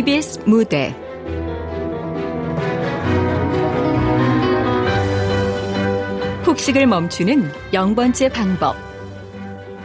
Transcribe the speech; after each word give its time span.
KBS 0.00 0.40
무대. 0.46 0.96
폭식을 6.42 6.86
멈추는 6.86 7.52
영번째 7.74 8.30
방법. 8.30 8.76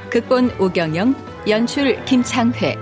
극본 0.09 0.51
오경영 0.57 1.15
연출 1.49 2.01
김창회. 2.05 2.77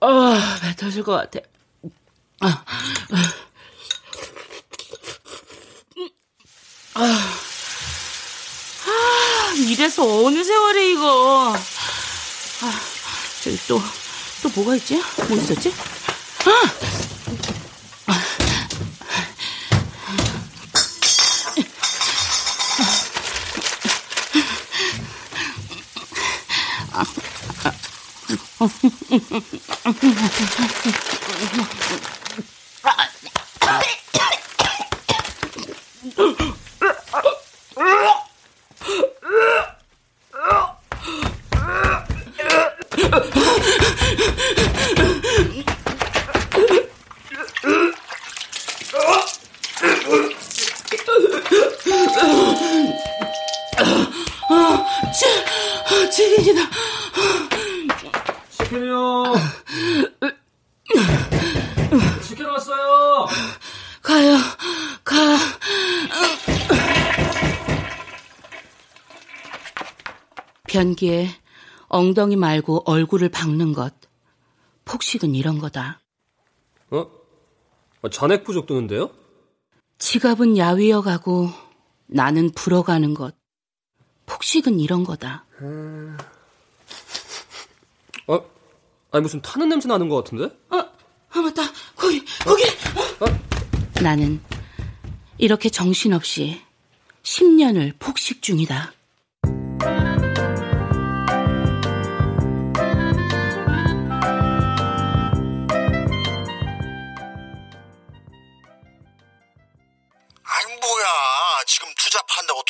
아, 0.00 0.58
배 0.62 0.74
터질 0.76 1.02
것 1.02 1.12
같아. 1.12 1.51
아, 2.44 2.64
아, 6.94 7.02
아, 8.86 9.54
이래서 9.56 10.02
어느 10.24 10.42
세월에 10.42 10.90
이거. 10.90 11.54
아, 11.54 12.80
저기 13.44 13.56
또, 13.68 13.80
또 14.42 14.48
뭐가 14.56 14.74
있지? 14.74 15.00
뭐 15.28 15.36
있었지? 15.36 15.72
아! 16.46 16.92
변기에 70.72 71.28
엉덩이 71.88 72.36
말고 72.36 72.82
얼굴을 72.86 73.28
박는 73.28 73.72
것. 73.74 73.94
폭식은 74.84 75.34
이런 75.34 75.58
거다. 75.58 76.00
어? 76.90 77.06
아, 78.02 78.08
잔액 78.10 78.42
부족 78.42 78.66
도는데요 78.66 79.10
지갑은 79.98 80.56
야위어 80.56 81.02
가고 81.02 81.50
나는 82.06 82.50
불어가는 82.50 83.14
것. 83.14 83.36
폭식은 84.26 84.80
이런 84.80 85.04
거다. 85.04 85.44
음... 85.60 86.16
어? 89.12 89.16
아니 89.16 89.22
무슨 89.22 89.40
타는 89.42 89.68
냄새 89.68 89.88
나는 89.88 90.08
것 90.08 90.16
같은데? 90.24 90.44
어, 90.70 90.78
아 90.78 91.40
맞다. 91.40 91.62
거기, 91.96 92.24
거기. 92.44 92.64
어? 93.20 94.02
나는 94.02 94.42
이렇게 95.38 95.68
정신없이 95.68 96.60
10년을 97.22 97.98
폭식 97.98 98.42
중이다. 98.42 98.92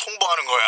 통보하는 0.03 0.45
거야? 0.45 0.67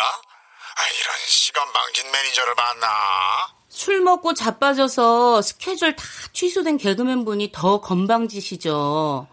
아, 0.76 0.88
이런 0.88 1.16
시간 1.26 1.70
망진 1.72 2.10
매니저를 2.10 2.54
만나? 2.54 3.55
술 3.76 4.00
먹고 4.00 4.32
자빠져서 4.32 5.42
스케줄 5.42 5.94
다 5.94 6.02
취소된 6.32 6.78
개그맨 6.78 7.26
분이 7.26 7.52
더 7.52 7.82
건방지시죠. 7.82 9.28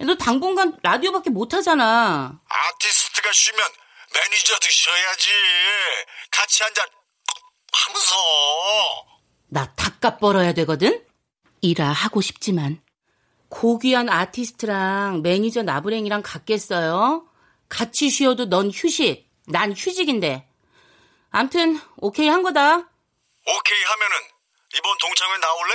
너 0.00 0.14
당분간 0.16 0.76
라디오밖에 0.82 1.30
못 1.30 1.54
하잖아. 1.54 2.40
아티스트가 2.48 3.30
쉬면 3.32 3.60
매니저도 4.12 4.68
쉬어야지. 4.68 5.28
같이 6.32 6.64
한잔 6.64 6.86
하면서. 7.72 8.16
나 9.46 9.72
닭값 9.74 10.18
벌어야 10.18 10.52
되거든? 10.54 11.04
일하 11.60 11.92
하고 11.92 12.20
싶지만 12.20 12.82
고귀한 13.48 14.08
아티스트랑 14.08 15.22
매니저 15.22 15.62
나부랭이랑 15.62 16.22
같겠어요? 16.24 17.28
같이 17.68 18.10
쉬어도 18.10 18.48
넌 18.48 18.72
휴식. 18.72 19.30
난 19.46 19.70
휴직인데. 19.70 20.48
암튼 21.30 21.78
오케이 21.98 22.26
한 22.26 22.42
거다. 22.42 22.88
오케이 23.48 23.82
하면은 23.84 24.16
이번 24.76 24.98
동창회 24.98 25.38
나올래? 25.38 25.74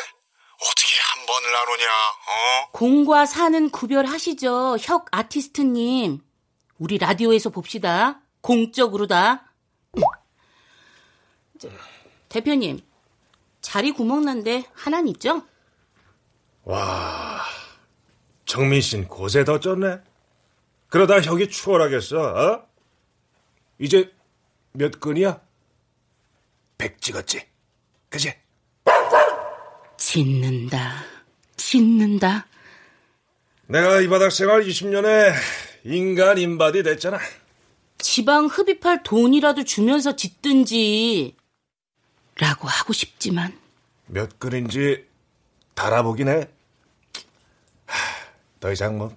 어떻게 0.61 0.95
한 1.01 1.25
번을 1.25 1.55
안 1.55 1.67
오냐? 1.69 1.85
어? 1.87 2.69
공과 2.71 3.25
사는 3.25 3.69
구별하시죠, 3.71 4.77
혁 4.79 5.07
아티스트님. 5.11 6.21
우리 6.77 6.97
라디오에서 6.97 7.49
봅시다. 7.49 8.21
공적으로다. 8.41 9.51
대표님, 12.29 12.79
자리 13.61 13.91
구멍 13.91 14.25
난데 14.25 14.65
하나는 14.73 15.07
있죠? 15.09 15.45
와, 16.63 17.41
정민 18.45 18.81
씨는 18.81 19.07
고세 19.07 19.43
더 19.45 19.59
쪘네. 19.59 20.03
그러다 20.89 21.21
혁이 21.21 21.49
추월하겠어, 21.49 22.17
어? 22.21 22.67
이제 23.79 24.13
몇 24.73 24.99
건이야? 24.99 25.41
백 26.77 27.01
찍었지? 27.01 27.52
그지? 28.13 28.31
짓는다. 29.97 31.03
짓는다. 31.57 32.45
내가 33.65 34.01
이 34.01 34.07
바닥 34.07 34.31
생활 34.31 34.63
20년에 34.63 35.33
인간 35.83 36.37
인바디 36.37 36.83
됐잖아. 36.83 37.17
지방 37.97 38.45
흡입할 38.45 39.01
돈이라도 39.01 39.63
주면서 39.63 40.15
짓든지. 40.15 41.35
라고 42.37 42.67
하고 42.67 42.93
싶지만. 42.93 43.59
몇 44.05 44.37
건인지 44.37 45.07
달아보긴 45.73 46.27
해. 46.27 46.47
더 48.59 48.71
이상 48.71 48.99
뭐, 48.99 49.15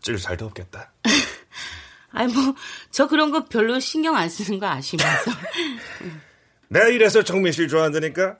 찔 0.00 0.18
살도 0.18 0.46
없겠다. 0.46 0.90
아니 2.10 2.32
뭐 2.34 2.54
저 2.90 3.06
그런 3.06 3.30
거 3.30 3.44
별로 3.44 3.78
신경 3.78 4.16
안 4.16 4.28
쓰는 4.28 4.58
거 4.58 4.66
아시면서. 4.66 5.30
내가 6.72 6.88
이래서 6.88 7.22
정민 7.22 7.52
씨 7.52 7.68
좋아한다니까. 7.68 8.38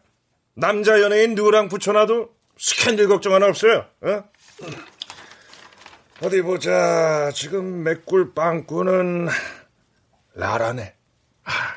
남자 0.54 1.03
연예인 1.03 1.34
누구랑 1.34 1.69
붙여놔도 1.69 2.31
스캔들 2.56 3.06
걱정 3.06 3.34
하나 3.34 3.47
없어요. 3.47 3.84
어? 4.00 4.25
어디 6.22 6.41
보자. 6.41 7.31
지금 7.34 7.82
매꿀 7.82 8.32
빵꾸는 8.32 9.28
라라네. 10.34 10.94
하. 11.43 11.75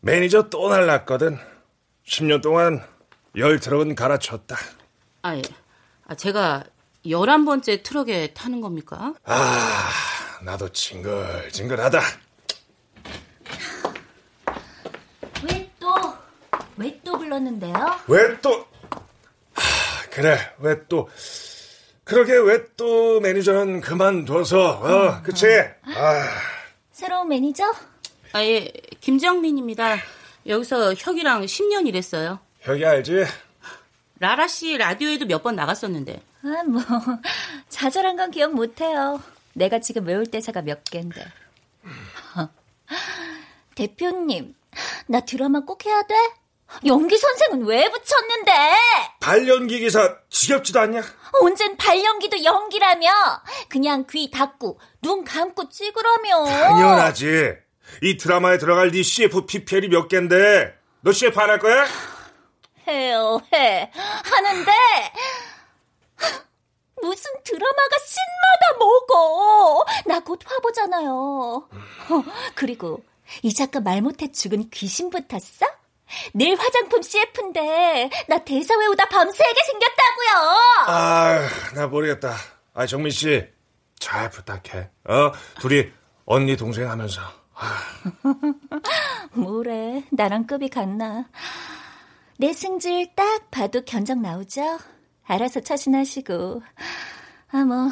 매니저 0.00 0.50
또 0.50 0.68
날랐거든. 0.68 1.38
10년 2.06 2.42
동안 2.42 2.86
열 3.36 3.60
트럭은 3.60 3.94
갈아쳤다. 3.94 4.56
아, 5.22 5.36
예. 5.36 5.42
아, 6.06 6.14
제가 6.14 6.64
11번째 7.06 7.82
트럭에 7.82 8.34
타는 8.34 8.60
겁니까? 8.60 9.14
아, 9.24 9.90
나도 10.42 10.68
징글징글하다. 10.68 12.00
왜 15.44 15.70
또, 15.80 15.88
왜 16.76 17.00
또 17.04 17.18
불렀는데요? 17.18 17.74
왜 18.08 18.40
또, 18.40 18.66
하, 19.54 20.06
그래, 20.10 20.38
왜 20.58 20.86
또, 20.88 21.08
그러게 22.04 22.32
왜 22.34 22.66
또 22.76 23.20
매니저는 23.20 23.80
그만둬서, 23.80 24.70
어, 24.80 25.22
그치? 25.22 25.46
아. 25.46 26.28
새로운 26.92 27.28
매니저? 27.28 27.64
아, 28.32 28.42
예, 28.42 28.72
김정민입니다. 29.00 29.96
여기서 30.46 30.94
혁이랑 30.94 31.42
10년 31.44 31.86
일했어요. 31.86 32.38
혁이 32.60 32.84
알지? 32.86 33.24
라라 34.18 34.46
씨 34.48 34.76
라디오에도 34.78 35.26
몇 35.26 35.42
번 35.42 35.56
나갔었는데. 35.56 36.20
아, 36.44 36.62
뭐, 36.64 36.80
자잘한 37.68 38.16
건 38.16 38.30
기억 38.30 38.52
못해요. 38.54 39.20
내가 39.54 39.80
지금 39.80 40.06
외울 40.06 40.26
대사가 40.26 40.62
몇 40.62 40.82
개인데. 40.84 41.24
대표님, 43.74 44.54
나 45.08 45.20
드라마 45.20 45.60
꼭 45.60 45.84
해야 45.86 46.02
돼? 46.02 46.14
연기 46.86 47.16
선생은 47.16 47.64
왜 47.66 47.88
붙였는데? 47.88 48.52
발연기 49.20 49.80
기사 49.80 50.16
지겹지도 50.30 50.80
않냐? 50.80 51.02
언젠 51.40 51.76
발연기도 51.76 52.42
연기라며. 52.44 53.08
그냥 53.68 54.04
귀 54.10 54.30
닫고 54.30 54.78
눈 55.00 55.24
감고 55.24 55.68
찍으라며. 55.68 56.44
당연하지. 56.46 57.54
이 58.02 58.16
드라마에 58.16 58.58
들어갈 58.58 58.90
네 58.90 59.02
CF 59.02 59.46
PPL이 59.46 59.88
몇 59.88 60.08
갠데 60.08 60.74
너 61.02 61.12
CF 61.12 61.38
안 61.38 61.50
할 61.50 61.58
거야? 61.58 61.86
해요, 62.88 63.40
해. 63.54 63.90
하는데 63.94 64.72
무슨 67.02 67.30
드라마가 67.44 67.96
신마다 68.04 68.78
먹어. 68.78 69.84
나 70.06 70.20
곧 70.20 70.40
화보잖아요. 70.44 71.10
어, 71.10 72.24
그리고 72.54 73.02
이 73.42 73.52
작가 73.52 73.80
말 73.80 74.00
못해 74.02 74.30
죽은 74.30 74.70
귀신 74.70 75.10
붙었어? 75.10 75.66
내일 76.32 76.56
화장품 76.58 77.02
CF인데 77.02 78.10
나 78.28 78.38
대사 78.38 78.76
외우다 78.76 79.08
밤새게 79.08 79.60
생겼다고요. 79.66 80.58
아, 80.86 81.48
나 81.74 81.86
모르겠다. 81.86 82.34
아, 82.74 82.86
정민 82.86 83.10
씨, 83.10 83.46
잘 83.98 84.30
부탁해. 84.30 84.90
어, 85.04 85.32
둘이 85.60 85.90
언니 86.24 86.56
동생 86.56 86.90
하면서. 86.90 87.20
아. 87.54 87.78
뭐래, 89.34 90.04
나랑 90.10 90.46
급이 90.46 90.68
같나. 90.68 91.28
내 92.38 92.52
승질 92.52 93.14
딱 93.14 93.50
봐도 93.50 93.82
견적 93.84 94.18
나오죠? 94.18 94.78
알아서 95.24 95.60
처신하시고. 95.60 96.62
아, 97.52 97.64
뭐, 97.64 97.90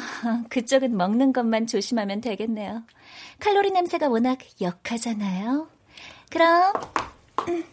그쪽은 0.49 0.97
먹는 0.97 1.33
것만 1.33 1.67
조심하면 1.67 2.19
되겠네요. 2.21 2.83
칼로리 3.39 3.71
냄새가 3.71 4.09
워낙 4.09 4.39
역하잖아요. 4.59 5.67
그럼, 6.31 6.73
음. 7.47 7.63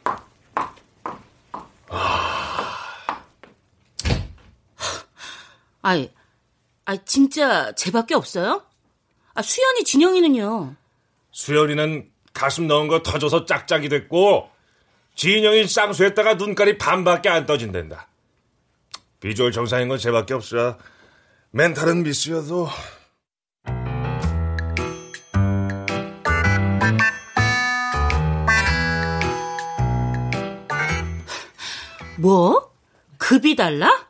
아이, 5.83 6.11
아 6.85 6.97
진짜 7.05 7.73
쟤밖에 7.73 8.15
없어요? 8.15 8.63
아, 9.35 9.43
수연이 9.43 9.85
진영이는요? 9.85 10.75
수연이는 11.31 12.11
가슴 12.33 12.67
넣은 12.67 12.89
거 12.89 13.03
터져서 13.03 13.45
짝짝이 13.45 13.89
됐고, 13.89 14.51
진영이 15.15 15.67
쌍수했다가 15.67 16.35
눈깔이 16.35 16.79
반밖에 16.79 17.29
안 17.29 17.47
떠진댄다. 17.47 18.09
비주얼 19.21 19.53
정상인 19.53 19.89
건 19.89 19.99
쟤밖에 19.99 20.35
없어. 20.35 20.79
멘탈은 21.51 22.03
미스여도. 22.03 22.69
뭐? 32.19 32.73
급이 33.17 33.55
달라? 33.55 34.07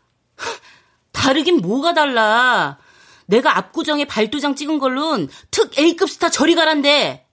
다르긴 1.13 1.59
뭐가 1.59 1.93
달라. 1.93 2.79
내가 3.27 3.59
압구정에 3.59 4.07
발도장 4.07 4.55
찍은 4.55 4.79
걸로는 4.79 5.29
특 5.51 5.79
A급 5.79 6.09
스타 6.09 6.31
저리 6.31 6.55
가란데. 6.55 7.27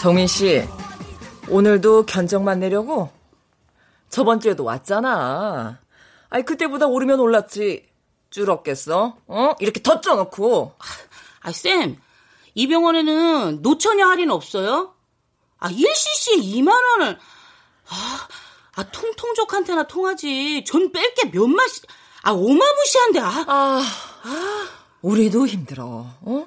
정민 0.00 0.26
씨, 0.26 0.66
오늘도 1.48 2.06
견적만 2.06 2.58
내려고? 2.58 3.08
저번 4.10 4.40
주에도 4.40 4.64
왔잖아. 4.64 5.78
아니, 6.28 6.44
그때보다 6.44 6.86
오르면 6.86 7.20
올랐지. 7.20 7.88
줄었겠어? 8.28 9.16
어? 9.28 9.54
이렇게 9.60 9.80
더 9.82 10.00
쪄놓고. 10.00 10.74
아, 11.42 11.52
쌤, 11.52 11.96
이 12.54 12.66
병원에는 12.68 13.62
노처녀 13.62 14.06
할인 14.06 14.30
없어요? 14.30 14.94
아, 15.58 15.68
1cc에 15.68 16.42
2만원을. 16.42 17.18
아, 17.88 18.28
아, 18.74 18.82
통통족한테나 18.90 19.86
통하지. 19.86 20.64
전 20.64 20.92
뺄 20.92 21.14
게 21.14 21.30
몇 21.30 21.46
맛이, 21.46 21.82
아, 22.22 22.32
오마무시한데, 22.32 23.20
아. 23.20 23.44
아, 23.46 23.82
아. 24.24 24.68
우리도 25.02 25.46
힘들어, 25.46 26.06
어? 26.20 26.46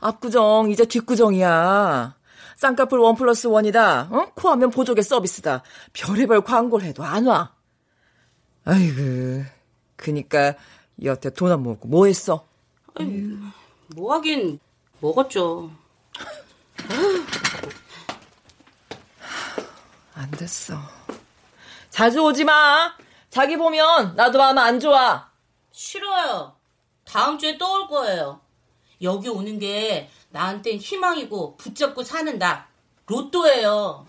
압구정, 0.00 0.70
이제 0.70 0.84
뒷구정이야. 0.84 2.14
쌍꺼풀 2.56 2.98
원 3.00 3.14
플러스 3.16 3.46
원이다, 3.46 4.08
어? 4.10 4.32
코하면 4.34 4.70
보조개 4.70 5.02
서비스다. 5.02 5.62
별의별 5.92 6.42
광고를 6.42 6.86
해도 6.86 7.02
안 7.04 7.26
와. 7.26 7.52
아이고, 8.64 9.44
그니까, 9.96 10.54
여태 11.02 11.30
돈안 11.30 11.62
먹고 11.62 11.88
뭐 11.88 12.06
했어? 12.06 12.46
아유, 12.94 13.38
뭐 13.94 14.14
하긴, 14.14 14.60
먹었죠. 15.00 15.70
안 20.14 20.30
됐어. 20.32 20.74
자주 21.88 22.22
오지 22.22 22.44
마. 22.44 22.94
자기 23.30 23.56
보면 23.56 24.16
나도 24.16 24.38
마음 24.38 24.58
안 24.58 24.78
좋아. 24.80 25.28
싫어요. 25.72 26.54
다음 27.04 27.38
주에 27.38 27.56
또 27.58 27.72
올 27.72 27.88
거예요. 27.88 28.40
여기 29.02 29.28
오는 29.28 29.58
게 29.58 30.10
나한텐 30.30 30.76
희망이고 30.78 31.56
붙잡고 31.56 32.02
사는 32.02 32.38
나. 32.38 32.68
로또예요. 33.06 34.06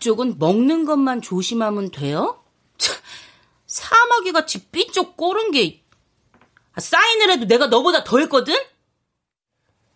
그쪽은 0.00 0.38
먹는 0.38 0.86
것만 0.86 1.20
조심하면 1.20 1.90
돼요? 1.90 2.42
사마귀 3.66 4.32
같이 4.32 4.66
삐쪽 4.70 5.16
꼬른 5.16 5.52
게 5.52 5.84
아, 6.72 6.80
사인을 6.80 7.30
해도 7.30 7.46
내가 7.46 7.66
너보다 7.66 8.02
더 8.02 8.18
했거든? 8.18 8.54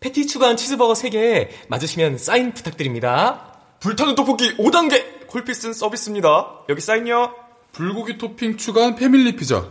패티 0.01 0.27
추가한 0.27 0.57
치즈버거 0.59 0.93
3개 0.93 1.49
맞으시면 1.69 2.19
사인 2.19 2.53
부탁드립니다. 2.53 3.59
불타는 3.81 4.15
떡볶이 4.15 4.55
5단계 4.59 5.27
콜피스는 5.27 5.73
서비스입니다. 5.73 6.65
여기 6.69 6.81
사인요. 6.81 7.35
불고기 7.73 8.19
토핑 8.19 8.59
추가한 8.59 8.95
패밀리 8.95 9.35
피자. 9.35 9.69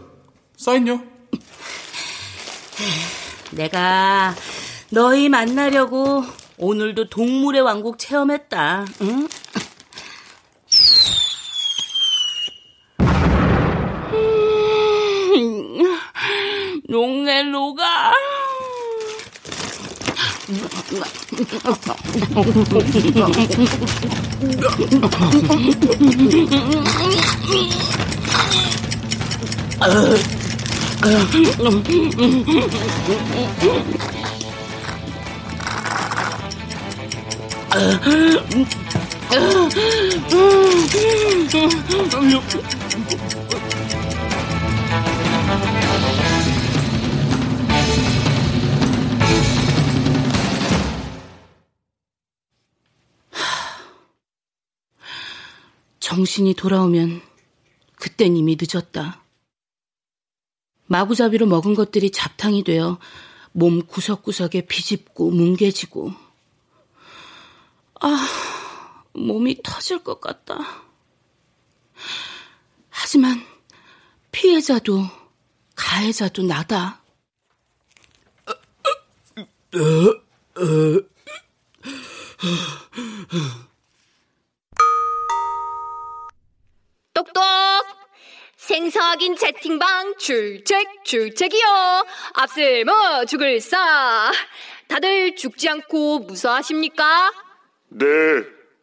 사인요. 0.58 1.04
내가 3.52 4.34
너희 4.90 5.30
만나려고 5.30 6.24
오늘도 6.58 7.10
동물의 7.10 7.62
왕국 7.62 8.00
체험했다. 8.00 8.86
응? 9.02 9.28
용넬로가 16.90 18.14
정신이 56.00 56.54
돌아오면 56.54 57.22
그땐 57.96 58.38
이미 58.38 58.56
늦었다. 58.60 59.24
마구잡이로 60.86 61.48
먹은 61.48 61.74
것들이 61.74 62.12
잡탕이 62.12 62.64
되어 62.64 63.00
몸 63.52 63.82
구석구석에 63.88 64.68
비집고 64.68 65.32
뭉개지고 65.32 66.12
아, 68.02 68.28
몸이 69.14 69.62
터질 69.64 70.04
것 70.04 70.20
같다. 70.20 70.58
하지만 72.90 73.46
피해자도 74.32 75.06
가해자도 75.76 76.44
나다. 76.44 77.02
똑똑! 87.14 87.44
생사확인 88.58 89.36
채팅방 89.36 90.18
출첵 90.18 91.04
출첵이요. 91.04 92.06
앞슬머 92.34 93.26
죽을 93.26 93.60
사. 93.60 94.32
다들 94.88 95.36
죽지 95.36 95.70
않고 95.70 96.20
무사하십니까? 96.20 97.32
네, 97.90 98.06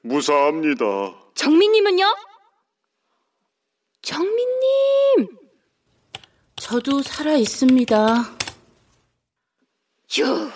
무사합니다. 0.02 0.84
정민님은요? 1.34 2.04
정민님! 4.02 4.38
저도 6.56 7.02
살아 7.02 7.34
있습니다. 7.34 8.14
휴, 10.10 10.50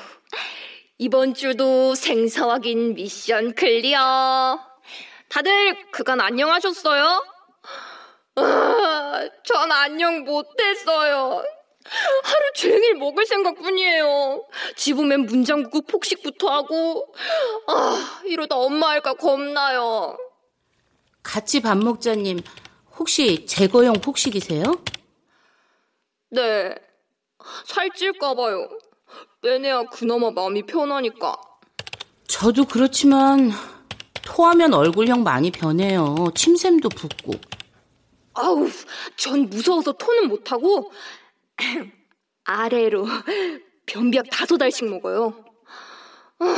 이번 0.98 1.34
주도 1.34 1.94
생사 1.94 2.48
확인 2.48 2.94
미션 2.94 3.54
클리어. 3.54 4.60
다들 5.28 5.90
그간 5.90 6.20
안녕하셨어요? 6.20 7.24
아, 8.36 9.28
전 9.44 9.72
안녕 9.72 10.24
못했어요. 10.24 11.44
하루 11.84 12.52
종일 12.54 12.94
먹을 12.94 13.26
생각뿐이에요. 13.26 14.44
집 14.76 14.98
오면 14.98 15.26
문 15.26 15.44
잠그고 15.44 15.82
폭식부터 15.82 16.48
하고, 16.48 17.14
아, 17.66 18.22
이러다 18.24 18.56
엄마 18.56 18.90
할까 18.90 19.14
겁나요. 19.14 20.16
같이 21.22 21.60
밥 21.60 21.76
먹자님, 21.78 22.40
혹시 22.98 23.46
제거용 23.46 23.94
폭식이세요? 23.94 24.64
네, 26.30 26.74
살찔까봐요. 27.66 28.68
빼내야 29.42 29.84
그나마 29.84 30.30
마음이 30.30 30.64
편하니까. 30.64 31.36
저도 32.26 32.64
그렇지만 32.64 33.50
토하면 34.22 34.72
얼굴형 34.72 35.22
많이 35.22 35.50
변해요. 35.50 36.14
침샘도 36.34 36.88
붓고. 36.88 37.34
아우, 38.32 38.68
전 39.16 39.48
무서워서 39.48 39.92
토는 39.92 40.28
못하고 40.28 40.90
아래로 42.44 43.06
변비약 43.86 44.26
다섯 44.30 44.60
알씩 44.60 44.88
먹어요. 44.88 45.44
아, 46.38 46.56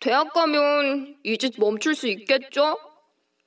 대학 0.00 0.32
가면 0.32 1.16
이제 1.24 1.50
멈출 1.58 1.94
수 1.94 2.08
있겠죠? 2.08 2.78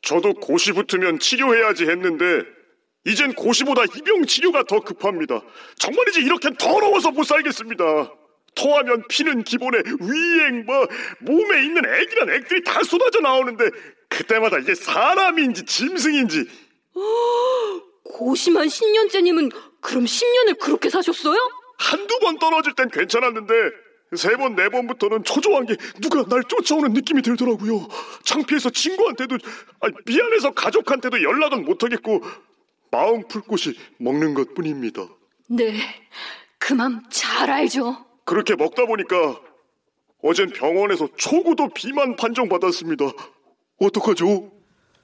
저도 0.02 0.34
고시 0.36 0.72
붙으면 0.72 1.20
치료해야지 1.20 1.86
했는데 1.86 2.44
이젠 3.06 3.34
고시보다 3.34 3.84
이병 3.84 4.26
치료가 4.26 4.64
더 4.64 4.82
급합니다. 4.82 5.42
정말이지 5.78 6.22
이렇게 6.22 6.50
더러워서 6.58 7.12
못 7.12 7.24
살겠습니다. 7.24 8.14
토하면 8.56 9.08
피는 9.08 9.44
기본에 9.44 9.78
위행 10.02 10.66
뭐 10.66 10.88
몸에 11.20 11.64
있는 11.64 11.84
액이란 11.86 12.30
액들이 12.30 12.64
다 12.64 12.84
쏟아져 12.84 13.20
나오는데 13.22 13.70
그때마다 14.10 14.58
이게 14.60 14.76
사람인지 14.76 15.66
짐승인지 15.66 16.46
고심한 18.04 18.68
10년째님은 18.68 19.52
그럼 19.81 20.05
10년을 20.05 20.59
그렇게 20.59 20.89
사셨어요? 20.89 21.38
한두 21.77 22.19
번 22.19 22.38
떨어질 22.39 22.74
땐 22.75 22.89
괜찮았는데 22.89 23.53
세 24.15 24.36
번, 24.38 24.55
네 24.55 24.69
번부터는 24.69 25.24
초조한 25.24 25.67
게 25.67 25.75
누가 26.01 26.24
날 26.25 26.43
쫓아오는 26.43 26.93
느낌이 26.93 27.21
들더라고요. 27.21 27.88
창피해서 28.24 28.71
친구한테도, 28.71 29.38
아니, 29.81 29.93
미안해서 30.05 30.51
가족한테도 30.51 31.21
연락은 31.21 31.63
못하겠고, 31.63 32.24
마음 32.89 33.27
풀 33.27 33.41
곳이 33.41 33.77
먹는 34.00 34.33
것 34.33 34.55
뿐입니다. 34.55 35.05
네, 35.48 35.75
그맘잘 36.57 37.51
알죠. 37.51 38.03
그렇게 38.25 38.55
먹다 38.55 38.86
보니까 38.88 39.39
어젠 40.24 40.50
병원에서 40.50 41.07
초고도 41.15 41.69
비만 41.75 42.15
판정받았습니다. 42.15 43.05
어떡하죠? 43.79 44.51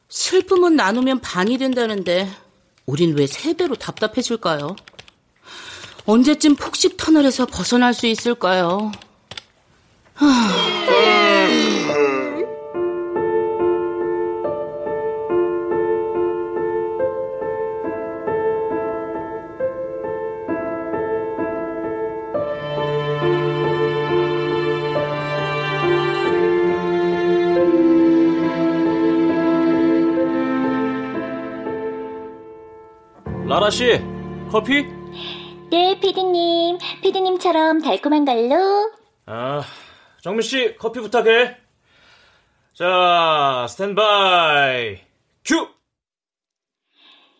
슬픔은 0.09 0.75
나누면 0.75 1.21
반이 1.21 1.57
된다는데 1.59 2.27
우린 2.85 3.15
왜 3.17 3.25
세 3.27 3.53
배로 3.53 3.75
답답해질까요? 3.75 4.75
언제쯤 6.05 6.55
폭식 6.55 6.97
터널에서 6.97 7.45
벗어날 7.47 7.93
수 7.93 8.05
있을까요? 8.05 8.91
라라 33.65 33.71
씨, 33.71 33.99
커피? 34.51 34.83
네, 35.71 35.99
피디님. 35.99 36.77
피디님처럼 37.01 37.81
달콤한 37.81 38.23
걸로. 38.23 38.91
아, 39.25 39.63
정민 40.21 40.43
씨, 40.43 40.75
커피 40.77 40.99
부탁해. 40.99 41.57
자, 42.75 43.65
스탠바이. 43.67 44.99
큐! 45.43 45.67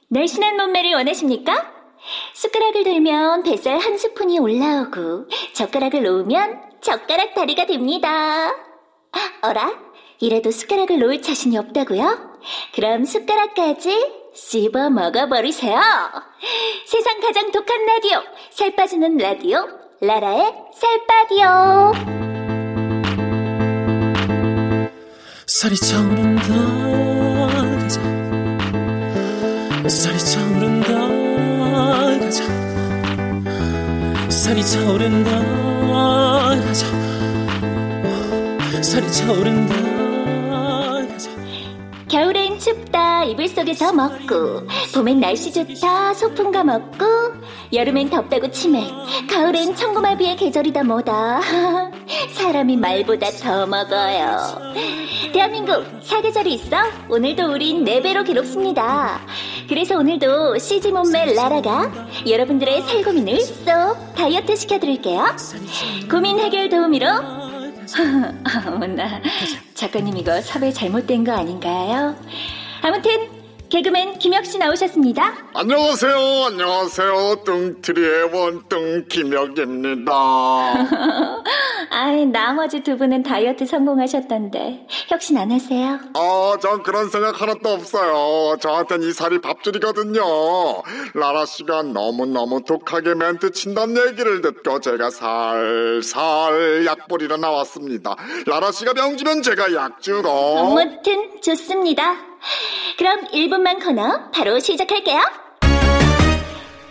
날씬한 0.09 0.57
몸매를 0.57 0.93
원하십니까? 0.93 1.71
숟가락을 2.33 2.83
들면 2.83 3.43
뱃살 3.43 3.77
한 3.77 3.95
스푼이 3.99 4.39
올라오고 4.39 5.27
젓가락을 5.53 6.01
놓으면 6.01 6.79
젓가락 6.81 7.35
다리가 7.35 7.67
됩니다. 7.67 8.51
어라? 9.43 9.79
이래도 10.19 10.49
숟가락을 10.49 10.97
놓을 10.97 11.21
자신이 11.21 11.55
없다고요? 11.55 12.39
그럼 12.73 13.05
숟가락까지 13.05 14.24
씹어 14.35 14.89
먹어버리세요. 14.89 15.79
세상 16.85 17.19
가장 17.21 17.51
독한 17.51 17.85
라디오, 17.85 18.21
살 18.51 18.75
빠지는 18.75 19.17
라디오, 19.17 19.65
라라의 20.01 20.53
살빠디오. 20.73 21.93
살이 25.47 25.75
차오른다 25.77 26.43
가자 27.47 28.01
살이 29.87 30.19
차오른다 30.19 30.89
가자 32.19 32.43
살이 34.29 34.63
차오른다 34.65 35.31
가자 36.57 36.85
살이 38.83 39.11
차오른다 39.11 39.75
가자 40.49 41.31
겨울엔 42.09 42.44
춥다. 42.65 43.25
이불 43.25 43.47
속에서 43.47 43.93
먹고. 43.93 44.65
봄엔 44.95 45.19
날씨 45.19 45.53
좋다. 45.53 46.15
소풍가 46.15 46.63
먹고. 46.63 47.05
여름엔 47.71 48.09
덥다고 48.09 48.49
치맥 48.49 48.89
가을엔 49.29 49.75
청고마비의 49.75 50.35
계절이다 50.35 50.83
뭐다. 50.83 51.41
사람이 52.33 52.77
말보다 52.77 53.29
더 53.29 53.67
먹어요. 53.67 54.73
대한민국 55.31 55.85
사계절이 56.01 56.53
있어? 56.55 56.77
오늘도 57.07 57.51
우린 57.51 57.85
4배로 57.85 58.25
괴롭습니다. 58.25 59.21
그래서 59.69 59.97
오늘도 59.97 60.57
CG 60.57 60.91
몸매 60.91 61.33
라라가 61.35 61.91
여러분들의 62.27 62.81
살 62.81 63.03
고민을 63.03 63.41
쏙 63.41 64.15
다이어트 64.15 64.55
시켜드릴게요. 64.55 65.23
고민 66.09 66.39
해결 66.39 66.69
도우미로. 66.69 67.07
어머나 68.65 69.21
작가님 69.75 70.15
이거 70.17 70.39
섭외 70.41 70.71
잘못된 70.71 71.25
거 71.25 71.33
아닌가요? 71.33 72.15
아무튼 72.81 73.34
개그맨 73.69 74.19
김혁씨 74.19 74.57
나오셨습니다. 74.59 75.33
안녕하세요, 75.53 76.15
안녕하세요. 76.47 77.43
뚱트리의 77.45 78.23
원뚱 78.33 79.05
김혁입니다. 79.09 80.13
아이 81.89 82.25
나머지 82.25 82.81
두 82.81 82.97
분은 82.97 83.23
다이어트 83.23 83.65
성공하셨던데 83.65 84.87
혁신 85.09 85.37
안 85.37 85.51
하세요? 85.51 85.99
아, 86.13 86.57
전 86.61 86.83
그런 86.83 87.09
생각 87.09 87.41
하나도 87.41 87.69
없어요. 87.69 88.57
저한텐 88.59 89.01
이 89.03 89.11
살이 89.11 89.39
밥줄이거든요. 89.41 90.21
라라 91.13 91.45
씨가 91.45 91.83
너무너무 91.83 92.63
독하게 92.63 93.15
멘트 93.15 93.51
친다는 93.51 93.97
얘기를 94.09 94.41
듣고 94.41 94.79
제가 94.79 95.09
살살 95.09 96.85
약 96.85 97.07
뿌리러 97.07 97.37
나왔습니다. 97.37 98.15
라라 98.45 98.71
씨가 98.71 98.93
병주면 98.93 99.41
제가 99.41 99.73
약 99.73 100.01
주러. 100.01 100.29
아무튼 100.59 101.41
좋습니다. 101.41 102.34
그럼 102.97 103.25
1분만 103.27 103.83
코너 103.83 104.29
바로 104.31 104.59
시작할게요. 104.59 105.19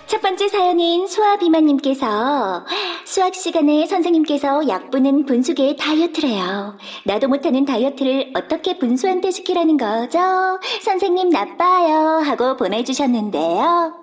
첫 0.07 0.21
번째 0.21 0.49
사연인 0.49 1.07
수아비마님께서 1.07 2.67
수학 3.05 3.35
시간에 3.35 3.87
선생님께서 3.87 4.69
약분은 4.69 5.25
분수계의 5.27 5.77
다이어트래요. 5.77 6.79
나도 7.05 7.29
못하는 7.29 7.65
다이어트를 7.65 8.33
어떻게 8.37 8.79
분수한테 8.79 9.31
시키라는 9.31 9.77
거죠? 9.77 10.19
선생님 10.83 11.31
나빠요 11.31 12.21
하고 12.23 12.57
보내주셨는데요. 12.57 13.95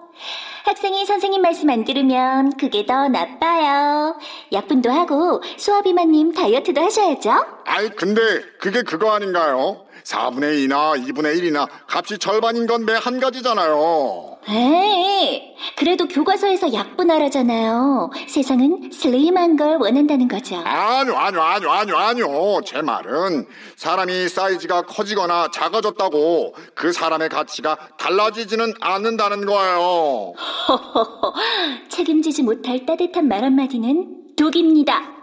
학생이 0.65 1.05
선생님 1.05 1.41
말씀 1.41 1.69
안 1.69 1.85
들으면 1.85 2.51
그게 2.57 2.85
더 2.85 3.07
나빠요. 3.07 4.19
약분도 4.51 4.91
하고 4.91 5.41
수아비마님 5.57 6.33
다이어트도 6.33 6.81
하셔야죠. 6.81 7.31
아이, 7.65 7.89
근데 7.89 8.21
그게 8.59 8.81
그거 8.83 9.11
아닌가요? 9.13 9.85
4분의 10.03 10.67
2나 10.67 10.97
2분의 11.07 11.37
1이나 11.39 11.67
값이 11.87 12.17
절반인 12.17 12.67
건 12.67 12.85
매 12.85 12.93
한 12.93 13.19
가지잖아요. 13.19 14.37
에이, 14.49 15.41
그래도 15.77 16.07
교과서에서 16.07 16.73
약분하라잖아요. 16.73 18.09
세상은 18.27 18.89
슬림한 18.91 19.55
걸 19.55 19.77
원한다는 19.79 20.27
거죠. 20.27 20.55
아니요, 20.65 21.15
아니요, 21.15 21.41
아니요, 21.41 21.69
아니요, 21.71 21.97
아니요. 21.97 22.61
제 22.65 22.81
말은 22.81 23.45
사람이 23.75 24.29
사이즈가 24.29 24.81
커지거나 24.83 25.49
작아졌다고 25.51 26.55
그 26.73 26.91
사람의 26.91 27.29
가치가 27.29 27.77
달라지지는 27.99 28.73
않는다는 28.81 29.45
거예요. 29.45 30.33
책임지지 31.89 32.43
못할 32.43 32.85
따뜻한 32.85 33.27
말 33.27 33.43
한마디는 33.43 34.35
독입니다. 34.37 35.20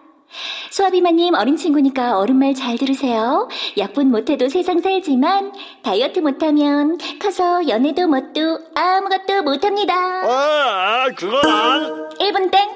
수아비마님 0.70 1.34
어린 1.34 1.56
친구니까 1.56 2.18
어른 2.18 2.36
말 2.36 2.54
잘 2.54 2.76
들으세요. 2.78 3.48
약분 3.76 4.10
못해도 4.10 4.48
세상 4.48 4.80
살지만 4.80 5.52
다이어트 5.82 6.20
못하면 6.20 6.98
커서 7.20 7.68
연애도 7.68 8.08
못도 8.08 8.58
아무것도 8.74 9.42
못합니다. 9.42 9.94
아, 9.94 11.06
그건 11.16 11.44
안. 11.46 12.08
1분 12.18 12.50
땡. 12.50 12.68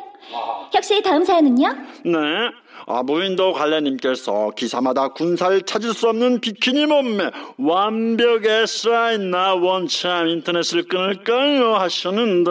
혁씨 0.72 1.02
다음 1.02 1.24
사연은요? 1.24 1.68
네. 2.04 2.12
아, 2.86 3.02
무인도 3.02 3.52
관련님께서 3.52 4.50
기사마다 4.56 5.08
군살 5.08 5.62
찾을 5.62 5.92
수 5.94 6.08
없는 6.08 6.40
비키니 6.40 6.86
몸매 6.86 7.30
완벽에 7.58 8.66
쌓인나 8.66 9.54
원참 9.54 10.28
인터넷을 10.28 10.88
끊을까요? 10.88 11.74
하셨는데. 11.76 12.50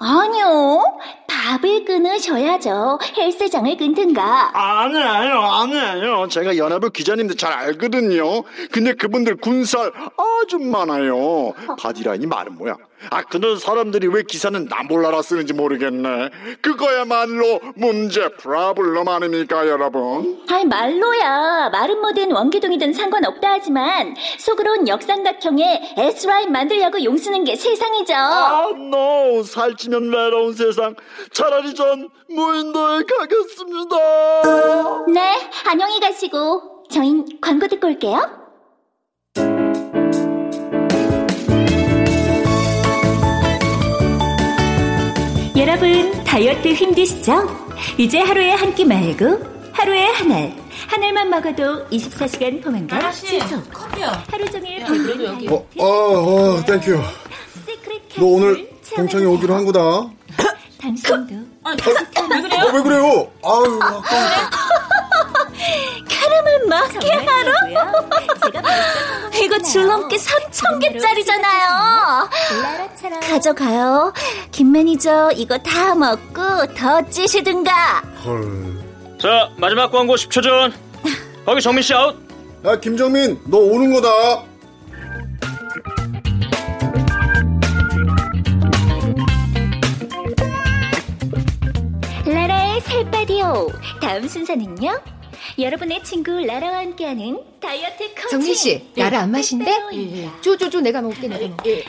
아니요. 0.00 0.82
밥을 1.28 1.84
끊으셔야죠. 1.84 2.98
헬스장을 3.16 3.76
끊든가. 3.76 4.50
아니에요 4.52 5.40
아니에요 5.40 6.28
제가 6.28 6.56
연합을 6.56 6.90
기자님들 6.90 7.36
잘 7.36 7.52
알거든요. 7.52 8.42
근데 8.70 8.92
그분들 8.94 9.36
군살 9.36 9.92
아주 10.16 10.58
많아요. 10.58 11.52
바디라인이 11.78 12.26
많은 12.26 12.56
모양. 12.56 12.76
아 13.10 13.22
근데 13.22 13.56
사람들이 13.56 14.08
왜 14.08 14.22
기사는 14.22 14.68
나 14.68 14.82
몰라라 14.82 15.22
쓰는지 15.22 15.54
모르겠네. 15.54 16.28
그거야말로 16.60 17.60
문제 17.74 18.28
프라블럼 18.36 19.08
아닙니까 19.08 19.66
여러분 19.70 20.42
아이 20.50 20.64
말로야 20.64 21.70
말은 21.70 22.00
뭐든 22.00 22.32
원기둥이든 22.32 22.92
상관없다 22.92 23.52
하지만 23.52 24.14
속으론 24.38 24.88
역삼각형의 24.88 25.94
S라인 25.96 26.50
만들려고 26.52 27.02
용쓰는 27.02 27.44
게 27.44 27.54
세상이죠. 27.56 28.14
아, 28.14 28.68
no. 28.74 29.42
살찌면 29.44 30.12
외로운 30.12 30.52
세상. 30.54 30.94
차라리 31.32 31.72
전 31.74 32.08
무인도에 32.28 33.02
가겠습니다. 33.04 33.96
네, 35.12 35.34
안녕히 35.68 36.00
가시고 36.00 36.84
저희 36.90 37.22
광고 37.40 37.68
듣고 37.68 37.86
올게요. 37.86 38.40
여러분 45.56 46.12
다이어트 46.24 46.68
힘드시죠? 46.68 47.32
이제 47.98 48.18
하루에 48.20 48.50
한 48.52 48.74
끼 48.74 48.84
말고 48.84 49.59
하루에 49.80 50.06
한 50.08 50.30
알. 50.30 50.54
한 50.88 51.02
알만 51.02 51.30
먹어도 51.30 51.86
24시간 51.88 52.62
포만감 52.62 53.10
지속. 53.12 53.72
커피요. 53.72 54.12
하루 54.30 54.50
종일 54.50 54.82
야, 54.82 54.86
배부른 54.86 55.04
그래도 55.06 55.24
여기. 55.24 55.46
다이어트. 55.46 55.66
어, 55.78 55.86
어, 56.58 56.62
thank 56.66 56.85
you. 56.85 57.00
너 58.18 58.26
오늘 58.26 58.68
동창회 58.94 59.24
오기로 59.24 59.54
한 59.54 59.64
거다. 59.64 59.80
당신도 60.82 61.34
아, 61.64 61.74
왜 62.30 62.42
그래요? 62.42 62.62
어, 62.62 62.66
왜 62.72 62.82
그래요? 62.82 63.30
아유, 63.42 63.78
아까. 63.82 64.50
카라멜 66.10 66.58
마키아토? 66.68 67.52
이거 69.42 69.58
줄넘기 69.62 70.16
3,000개짜리잖아요. 70.16 72.28
가져가요. 73.30 74.12
김 74.50 74.72
매니저 74.72 75.30
이거 75.36 75.56
다 75.58 75.94
먹고 75.94 76.74
더 76.74 77.00
찌시든가. 77.08 78.02
헐. 78.26 78.79
자, 79.20 79.50
마지막 79.56 79.90
광고 79.90 80.14
10초 80.14 80.42
전. 80.42 80.72
거기 81.44 81.60
정민 81.60 81.82
씨 81.82 81.92
아웃. 81.94 82.16
야, 82.64 82.78
김정민, 82.78 83.38
너 83.46 83.58
오는 83.58 83.92
거다. 83.92 84.08
라라의 92.26 92.80
살빠디오. 92.82 93.68
다음 94.00 94.28
순서는요. 94.28 95.00
여러분의 95.58 96.02
친구 96.04 96.32
라라와 96.44 96.78
함께하는 96.78 97.42
다이어트 97.60 98.14
코치. 98.14 98.28
정민 98.30 98.54
씨, 98.54 98.90
라라 98.96 99.20
안 99.20 99.30
마신대? 99.32 99.70
줘, 100.42 100.56
줘, 100.56 100.70
줘. 100.70 100.80
내가 100.80 101.02
먹게, 101.02 101.28
내가 101.28 101.46
먹게. 101.48 101.84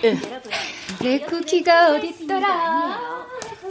내 1.01 1.19
쿠키가 1.19 1.91
어딨더라? 1.95 2.99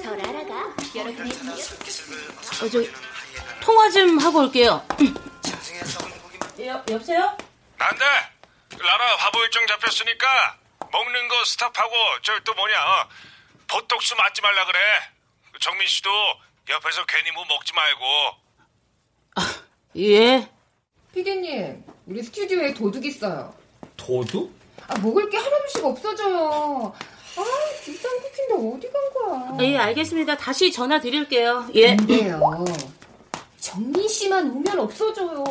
저 0.02 0.10
라라가 0.16 0.74
여러분의 0.96 1.32
어, 1.32 2.68
저, 2.70 2.80
통화 3.60 3.88
좀 3.90 4.18
하고 4.18 4.40
올게요. 4.40 4.82
여, 6.64 6.84
여보세요? 6.90 7.36
안돼 7.78 8.04
라라 8.78 9.16
화보 9.16 9.42
일정 9.44 9.66
잡혔으니까 9.66 10.58
먹는 10.92 11.28
거 11.28 11.44
스탑하고 11.44 11.90
저 12.22 12.38
또 12.44 12.52
뭐냐 12.54 12.74
어, 12.78 13.08
보톡스 13.68 14.14
맞지 14.14 14.42
말라 14.42 14.66
그래 14.66 14.78
정민 15.60 15.86
씨도 15.88 16.08
옆에서 16.68 17.04
괜히 17.06 17.30
뭐 17.32 17.44
먹지 17.48 17.72
말고 17.74 18.04
예. 19.96 20.48
피디님, 21.14 21.84
우리 22.06 22.22
스튜디오에 22.22 22.72
도둑 22.74 23.04
있어요. 23.04 23.52
도둑? 23.96 24.54
아, 24.86 24.96
먹을 24.98 25.28
게 25.28 25.36
하나둘씩 25.36 25.84
없어져요. 25.84 26.94
아, 27.36 27.42
비싼 27.84 28.12
쿠키인데 28.20 28.54
어디 28.54 28.92
간 28.92 29.56
거야? 29.58 29.64
예, 29.66 29.76
알겠습니다. 29.78 30.36
다시 30.36 30.70
전화 30.70 31.00
드릴게요. 31.00 31.68
예. 31.74 31.90
안 31.92 32.06
돼요. 32.06 32.64
정민 33.70 34.08
씨만 34.08 34.50
오면 34.50 34.78
없어져요. 34.80 35.44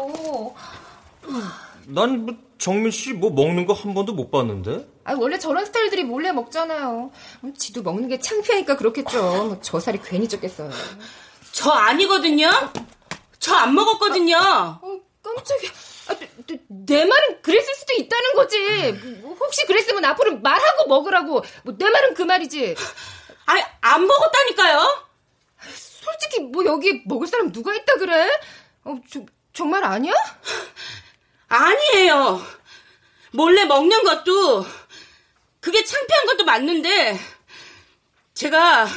난 1.88 2.26
뭐, 2.26 2.36
정민 2.58 2.92
씨 2.92 3.14
뭐 3.14 3.30
먹는 3.32 3.66
거 3.66 3.74
한 3.74 3.94
번도 3.94 4.14
못 4.14 4.30
봤는데? 4.32 4.88
아, 5.06 5.14
원래 5.18 5.40
저런 5.40 5.66
스타일들이 5.66 6.04
몰래 6.04 6.32
먹잖아요. 6.32 7.12
음, 7.44 7.54
지도 7.56 7.82
먹는 7.82 8.10
게 8.10 8.20
창피하니까 8.20 8.76
그렇겠죠. 8.78 9.46
뭐저 9.46 9.80
살이 9.80 10.00
괜히 10.04 10.28
쪘겠어요. 10.28 10.70
저 11.52 11.72
아니거든요? 11.72 12.50
저 13.40 13.56
안 13.56 13.74
먹었거든요. 13.74 14.38
어, 14.38 15.00
깜짝이야. 15.24 15.70
아, 16.10 16.14
내, 16.20 16.30
내- 16.48 16.60
내 16.68 17.06
말은 17.06 17.42
그랬을 17.42 17.74
수도 17.76 17.94
있다는 17.94 18.34
거지. 18.36 18.92
뭐, 19.22 19.36
혹시 19.40 19.66
그랬으면 19.66 20.04
앞으로 20.06 20.38
말하고 20.40 20.88
먹으라고. 20.90 21.44
뭐, 21.64 21.76
내 21.78 21.90
말은 21.90 22.14
그 22.14 22.24
말이지. 22.24 22.76
아니, 23.46 23.62
안 23.82 24.06
먹었다니까요? 24.06 25.09
솔직히 26.12 26.40
뭐 26.42 26.66
여기 26.66 27.04
먹을 27.06 27.28
사람 27.28 27.52
누가 27.52 27.74
있다 27.76 27.96
그래? 27.96 28.30
어, 28.84 28.96
저, 29.12 29.22
정말 29.54 29.84
아니야? 29.84 30.14
아니에요. 31.48 32.42
몰래 33.32 33.66
먹는 33.66 34.04
것도 34.04 34.66
그게 35.60 35.84
창피한 35.84 36.26
것도 36.26 36.46
맞는데 36.46 37.20
제가 38.34 38.88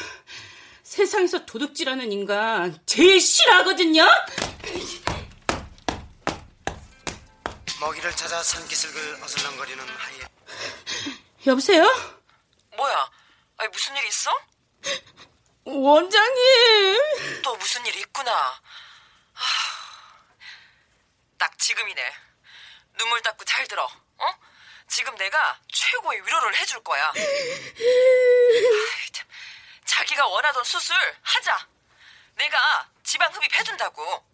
세상에서 0.82 1.44
도둑질하는 1.46 2.12
인간 2.12 2.78
제일 2.86 3.20
싫어하거든요. 3.20 4.06
먹이를 7.80 8.14
찾아 8.14 8.42
산기슭을 8.42 9.22
어슬렁거리는 9.24 9.84
하이. 9.88 10.14
여보세요? 11.46 11.84
뭐야? 12.76 13.10
아니, 13.56 13.68
무슨 13.70 13.96
일 13.96 14.06
있어? 14.06 14.30
원장님. 15.64 17.42
또 17.42 17.56
무슨 17.56 17.84
일 17.86 17.96
있구나. 17.96 18.32
하, 19.32 19.44
딱 21.38 21.58
지금이네. 21.58 22.14
눈물 22.98 23.22
닦고 23.22 23.44
잘 23.44 23.66
들어. 23.66 23.84
어? 23.84 24.26
지금 24.88 25.14
내가 25.16 25.58
최고의 25.72 26.24
위로를 26.26 26.56
해줄 26.56 26.82
거야. 26.82 27.12
아이, 27.14 29.10
참. 29.12 29.26
자기가 29.84 30.26
원하던 30.26 30.64
수술 30.64 30.96
하자. 31.22 31.68
내가 32.34 32.90
지방 33.02 33.32
흡입 33.32 33.54
해준다고. 33.54 34.26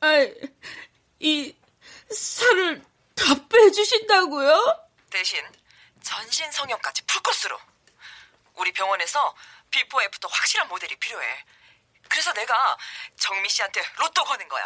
아이, 0.00 0.32
이 1.18 1.56
살을 2.10 2.84
다 3.14 3.24
빼주신다고요? 3.48 4.88
대신 5.10 5.44
전신 6.02 6.50
성형까지 6.52 7.02
풀코스로. 7.06 7.58
우리 8.54 8.72
병원에서 8.72 9.34
before 9.70 10.02
after 10.02 10.28
확실한 10.28 10.68
모델이 10.68 10.96
필요해. 10.96 11.44
그래서 12.08 12.32
내가 12.32 12.76
정민 13.16 13.48
씨한테 13.48 13.82
로또 13.98 14.24
거는 14.24 14.48
거야. 14.48 14.64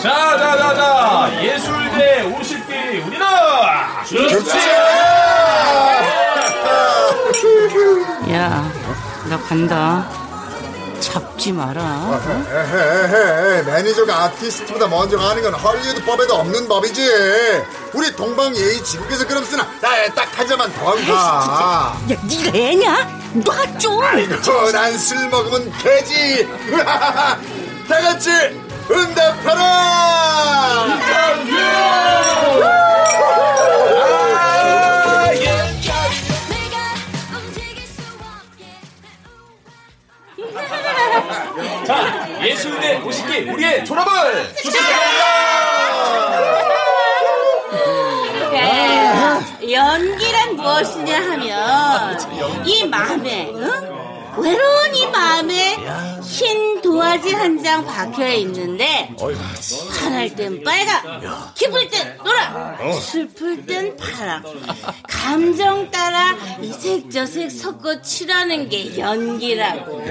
자, 0.00 0.38
자, 0.38 0.56
자, 0.56 0.74
자. 0.74 1.42
예술대 1.42 2.22
50기 2.22 3.06
우리나라! 3.06 4.04
주스! 4.04 4.67
간다. 9.48 10.06
잡지 11.00 11.52
마라. 11.52 12.20
에헤헤, 12.52 13.62
매니저가 13.62 14.24
아티스트보다 14.24 14.88
먼저 14.88 15.16
가는 15.16 15.42
건 15.42 15.54
헐리우드 15.54 16.04
법에도 16.04 16.34
없는 16.34 16.68
법이지. 16.68 17.02
우리 17.94 18.14
동방 18.14 18.54
예의 18.54 18.84
지국에서 18.84 19.26
그럼 19.26 19.42
쓰나. 19.44 19.62
야, 19.62 20.12
딱 20.14 20.32
한 20.32 20.46
잔만 20.46 20.70
더 20.74 20.94
가. 20.96 21.96
야, 22.10 22.16
니가 22.24 22.58
애냐? 22.58 23.08
놔 23.44 23.78
좀. 23.78 24.02
아이고, 24.02 24.70
난 24.70 24.99
술 24.99 25.28
먹으면 25.30 25.72
개지. 25.78 26.46
다 27.88 28.00
같이 28.02 28.30
응답하라. 28.90 29.58
장 57.78 57.86
박혀 57.86 58.28
있는데 58.38 59.14
화날 60.00 60.34
땐 60.34 60.64
빨강, 60.64 61.52
기쁠 61.54 61.88
땐 61.90 62.18
노랑, 62.24 63.00
슬플 63.00 63.66
땐 63.66 63.96
파랑. 63.96 64.42
감정 65.08 65.88
따라 65.90 66.34
이색저색 66.60 67.52
섞어 67.52 68.02
칠하는 68.02 68.68
게 68.68 68.98
연기라고. 68.98 70.02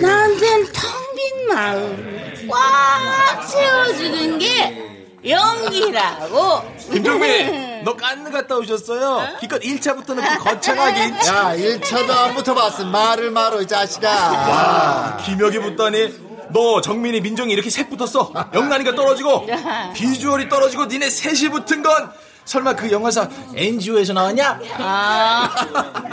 나한텐 0.00 0.66
텅 0.72 1.06
빈 1.16 1.46
마음 1.48 2.48
꽉 2.50 3.48
채워주는 3.48 4.38
게 4.38 4.95
연기라고. 5.24 6.62
김종민, 6.92 7.84
너 7.84 7.96
깐느 7.96 8.30
갔다 8.30 8.56
오셨어요? 8.56 9.36
기껏 9.40 9.60
1차부터는 9.60 10.38
그 10.38 10.44
거창하게. 10.44 11.00
야, 11.26 11.54
1차도 11.56 12.10
안 12.10 12.34
붙어봤음. 12.34 12.90
말을 12.90 13.30
말어, 13.30 13.60
이 13.62 13.66
자식아. 13.66 14.08
와, 14.10 15.16
김혁이 15.24 15.58
붙다니. 15.60 16.26
너 16.50 16.80
정민이 16.80 17.20
민정이 17.22 17.52
이렇게 17.52 17.70
색 17.70 17.90
붙었어. 17.90 18.32
영란이가 18.54 18.94
떨어지고 18.94 19.46
비주얼이 19.94 20.48
떨어지고 20.48 20.86
니네 20.86 21.10
셋이 21.10 21.50
붙은 21.50 21.82
건 21.82 22.12
설마 22.46 22.74
그 22.76 22.90
영화사 22.90 23.28
NGO에서 23.54 24.12
나왔냐? 24.12 24.60
아, 24.78 25.50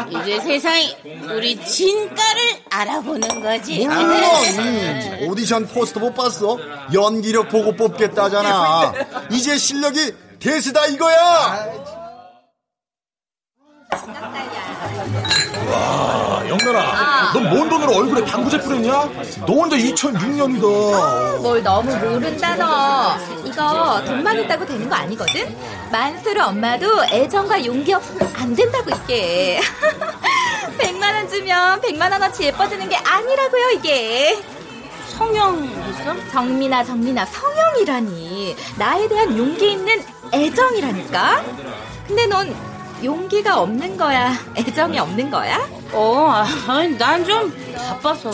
이제 0.10 0.40
세상이 0.40 0.98
우리 1.30 1.64
진가를 1.64 2.42
알아보는 2.72 3.42
거지. 3.42 3.86
물론 3.86 4.14
음, 4.60 5.28
오디션 5.30 5.68
포스터 5.68 6.00
못 6.00 6.14
봤어? 6.14 6.58
연기력 6.92 7.50
보고 7.50 7.76
뽑겠다잖아. 7.76 8.94
이제 9.32 9.58
실력이 9.58 10.14
대세다 10.40 10.88
이거야. 10.88 11.68
와, 15.74 16.44
영란아, 16.48 17.34
넌 17.34 17.50
뭔 17.50 17.70
돈으로 17.70 17.96
얼굴에 17.96 18.24
방부제 18.26 18.60
뿌렸냐? 18.62 18.92
너 19.46 19.54
혼자 19.54 19.76
2006년이다. 19.76 21.42
뭘 21.42 21.64
너무 21.64 21.96
모른다 21.98 22.56
너. 22.56 23.18
이거 23.44 24.02
돈만 24.06 24.40
있다고 24.40 24.66
되는 24.66 24.90
거 24.90 24.96
아니거든? 24.96 25.56
만수르 25.92 26.40
엄마도 26.42 27.04
애정과 27.06 27.66
용기 27.66 27.94
없으면 27.94 28.32
안 28.36 28.56
된다고 28.56 28.92
이게. 28.92 29.60
100만 30.80 31.16
원 31.16 31.28
주면 31.30 31.82
100만 31.82 32.12
원어치 32.12 32.44
예뻐지는 32.46 32.90
게 32.90 32.96
아니라고요 32.98 33.70
이게. 33.72 34.42
성형 35.10 35.64
있어? 35.92 36.16
정민아 36.32 36.84
정민아 36.84 37.26
성형이라니. 37.26 38.56
나에 38.78 39.08
대한 39.08 39.38
용기 39.38 39.72
있는 39.74 40.04
애정이라니까. 40.34 41.44
근데 42.08 42.26
넌 42.26 42.56
용기가 43.04 43.60
없는 43.60 43.98
거야? 43.98 44.34
애정이 44.56 44.98
없는 45.00 45.30
거야? 45.30 45.60
어, 45.92 46.44
난 46.98 47.26
좀 47.26 47.54
바빠서. 47.76 48.32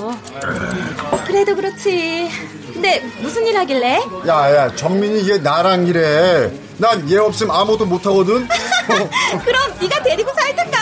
그래도 1.26 1.56
그렇지. 1.56 2.30
근데 2.74 3.00
무슨 3.20 3.46
일 3.48 3.58
하길래? 3.58 4.00
야, 4.28 4.56
야, 4.56 4.76
정민이 4.76 5.30
얘 5.30 5.38
나랑 5.38 5.88
이래. 5.88 6.52
난얘 6.78 7.18
없으면 7.18 7.56
아무것도 7.56 7.86
못 7.88 8.06
하거든. 8.06 8.48
그럼 9.44 9.74
네가 9.82 10.02
데리고 10.04 10.32
살든가. 10.34 10.78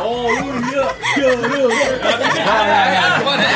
어, 0.00 0.26
야야야, 2.38 3.18
그만해. 3.18 3.46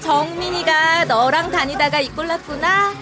정민이가 0.00 1.04
너랑 1.04 1.50
다니다가 1.50 2.00
이 2.00 2.08
꼴났구나. 2.10 2.92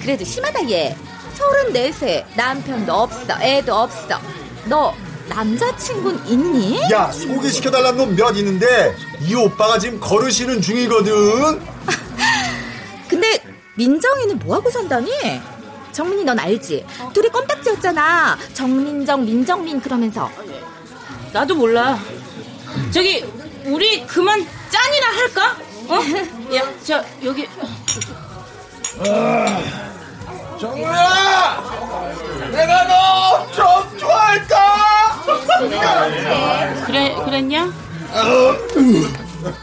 그래도 0.00 0.24
심하다 0.24 0.68
얘. 0.70 0.96
34세 1.34 2.24
남편도 2.36 2.92
없어 2.92 3.40
애도 3.40 3.74
없어. 3.74 4.20
너 4.66 4.94
남자친구는 5.28 6.26
있니? 6.26 6.80
야, 6.92 7.10
소개시켜달라는 7.10 8.16
놈몇 8.16 8.36
있는데 8.36 8.94
이 9.22 9.34
오빠가 9.34 9.78
지금 9.78 9.98
걸으시는 10.00 10.60
중이거든. 10.60 11.60
근데 13.08 13.42
민정이는 13.76 14.38
뭐하고 14.38 14.70
산다니? 14.70 15.10
정민이 15.92 16.24
넌 16.24 16.38
알지? 16.38 16.84
둘이 17.12 17.28
껌딱지였잖아. 17.28 18.38
정민정, 18.52 19.24
민정민 19.24 19.80
그러면서. 19.80 20.28
나도 21.32 21.54
몰라. 21.54 21.98
저기 22.90 23.24
우리 23.64 24.04
그만 24.06 24.44
짠이나 24.70 25.06
할까? 25.16 25.56
어? 25.88 26.00
야, 26.54 26.62
저 26.84 27.02
여기. 27.24 27.48
정우야! 30.64 31.62
내가 32.50 32.84
너좀 32.84 33.98
좋아할까? 33.98 35.22
그래 36.86 37.14
그랬냐? 37.22 37.70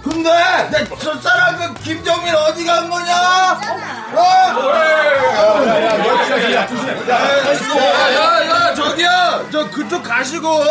근데 0.04 0.30
내 0.70 0.86
첫사랑 1.00 1.58
그 1.58 1.82
김정민 1.82 2.36
어디 2.36 2.64
간 2.66 2.88
거냐? 2.88 3.60
어? 4.14 4.22
야야야 7.10 8.76
저기요 8.76 9.48
저 9.52 9.68
그쪽 9.72 10.04
가시고 10.04 10.64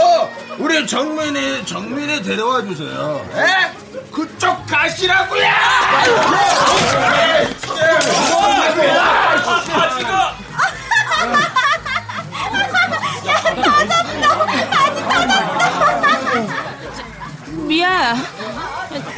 우리 0.59 0.87
정민이 0.87 1.67
정민이 1.67 2.23
데려와 2.23 2.63
주세요. 2.63 3.27
에? 3.35 3.73
그쪽 4.13 4.50
가시라고요! 4.71 5.43
미야, 17.67 18.15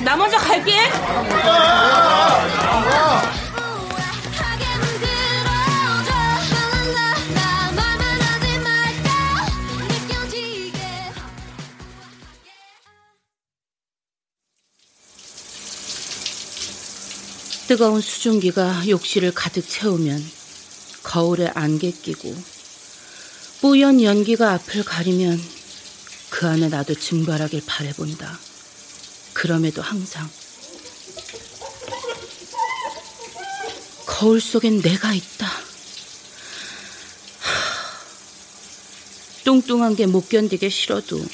나 0.02 0.16
먼저 0.16 0.38
갈게. 0.38 0.72
뜨거운 17.72 18.02
수증기가 18.02 18.86
욕실을 18.86 19.32
가득 19.32 19.66
채우면 19.66 20.22
거울에 21.04 21.50
안개 21.54 21.90
끼고 21.90 22.36
뿌연 23.62 24.02
연기가 24.02 24.52
앞을 24.52 24.84
가리면 24.84 25.40
그 26.28 26.46
안에 26.46 26.68
나도 26.68 26.94
증발하길 26.94 27.62
바래본다. 27.64 28.38
그럼에도 29.32 29.80
항상 29.80 30.28
거울 34.04 34.38
속엔 34.38 34.82
내가 34.82 35.14
있다. 35.14 35.46
하, 35.46 35.62
뚱뚱한 39.44 39.96
게 39.96 40.04
못 40.04 40.28
견디게 40.28 40.68
싫어도 40.68 41.24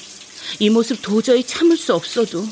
이 0.61 0.71
모습 0.71 1.03
도저히 1.03 1.45
참을 1.45 1.77
수 1.77 1.95
없어도 1.97 2.47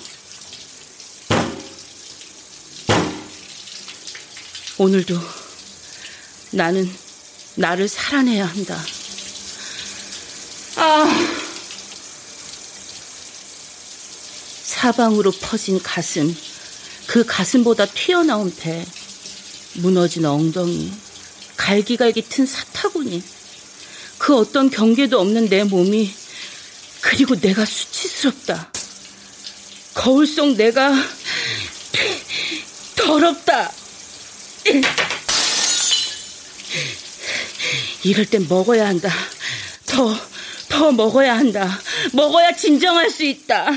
오늘도 4.79 5.19
나는 6.51 6.91
나를 7.55 7.89
살아내야 7.89 8.45
한다. 8.45 8.79
아. 10.77 11.37
사방으로 14.65 15.31
퍼진 15.33 15.83
가슴, 15.83 16.37
그 17.07 17.25
가슴보다 17.25 17.87
튀어나온 17.87 18.55
배, 18.55 18.85
무너진 19.75 20.27
엉덩이, 20.27 20.93
갈기갈기 21.57 22.23
튼 22.29 22.45
사타구니, 22.45 23.23
그 24.19 24.37
어떤 24.37 24.69
경계도 24.69 25.19
없는 25.19 25.49
내 25.49 25.65
몸이, 25.65 26.13
그리고 27.01 27.35
내가 27.41 27.65
수치스럽다. 27.65 28.71
거울 29.95 30.27
속 30.27 30.57
내가 30.57 30.93
더럽다. 32.97 33.73
이럴 38.05 38.27
땐 38.27 38.47
먹어야 38.49 38.87
한다. 38.87 39.09
더, 39.87 40.15
더 40.69 40.93
먹어야 40.93 41.37
한다. 41.37 41.69
먹어야 42.13 42.53
진정할 42.53 43.11
수 43.11 43.25
있다. 43.25 43.71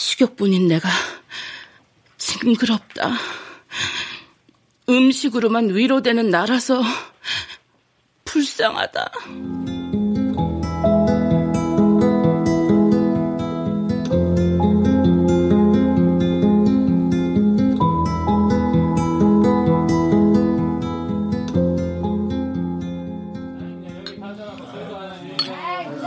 식욕뿐인 0.00 0.66
내가 0.66 0.88
징그럽다. 2.16 3.12
음식으로만 4.88 5.74
위로되는 5.74 6.30
나라서 6.30 6.82
불쌍하다. 8.24 9.12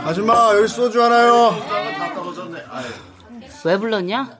아줌마 0.04 0.56
여기 0.56 0.68
소주 0.68 1.00
하나요. 1.00 3.13
왜 3.64 3.78
불렀냐? 3.78 4.38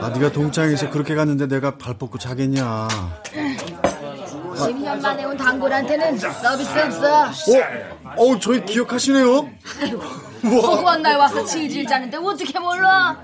아 0.00 0.08
네가 0.10 0.32
동창에서 0.32 0.90
그렇게 0.90 1.14
갔는데 1.14 1.46
내가 1.46 1.76
발 1.76 1.94
뻗고 1.98 2.18
자겠냐. 2.18 2.88
10년 4.54 5.00
만에 5.02 5.24
온 5.24 5.36
단골한테는 5.36 6.18
서비스 6.18 6.78
없어. 6.78 7.26
어? 7.28 7.32
어 8.16 8.38
저희 8.38 8.64
기억하시네요. 8.64 9.50
허구한 10.44 11.02
날 11.02 11.18
와서 11.18 11.44
질질 11.44 11.86
짜는데 11.86 12.16
어떻게 12.16 12.58
몰라? 12.58 13.18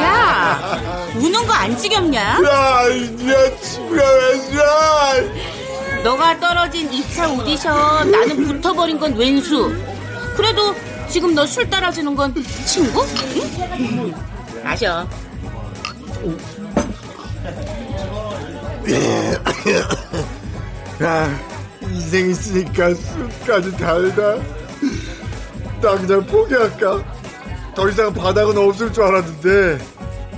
야, 0.00 0.58
우는 1.16 1.46
거 1.46 1.49
안 1.60 1.76
지겹냐? 1.76 2.20
야, 2.20 2.84
야, 2.88 3.60
친구야, 3.60 4.02
왜 5.92 6.02
너가 6.02 6.38
떨어진 6.40 6.90
2차 6.90 7.38
오디션 7.38 8.10
나는 8.10 8.46
붙어버린 8.46 8.98
건 8.98 9.14
왼수. 9.14 9.70
그래도 10.36 10.74
지금 11.10 11.34
너 11.34 11.44
술 11.44 11.68
따라주는 11.68 12.14
건 12.16 12.32
친구? 12.64 13.02
응? 13.04 14.14
마셔. 14.64 15.06
야, 21.02 21.38
인생 21.82 22.30
있으니까 22.30 22.94
술까지 22.94 23.76
달다. 23.76 24.36
나 25.80 25.96
그냥 25.96 26.24
포기할까? 26.26 27.02
더 27.74 27.88
이상 27.88 28.12
바닥은 28.12 28.56
없을 28.58 28.92
줄 28.92 29.04
알았는데 29.04 29.78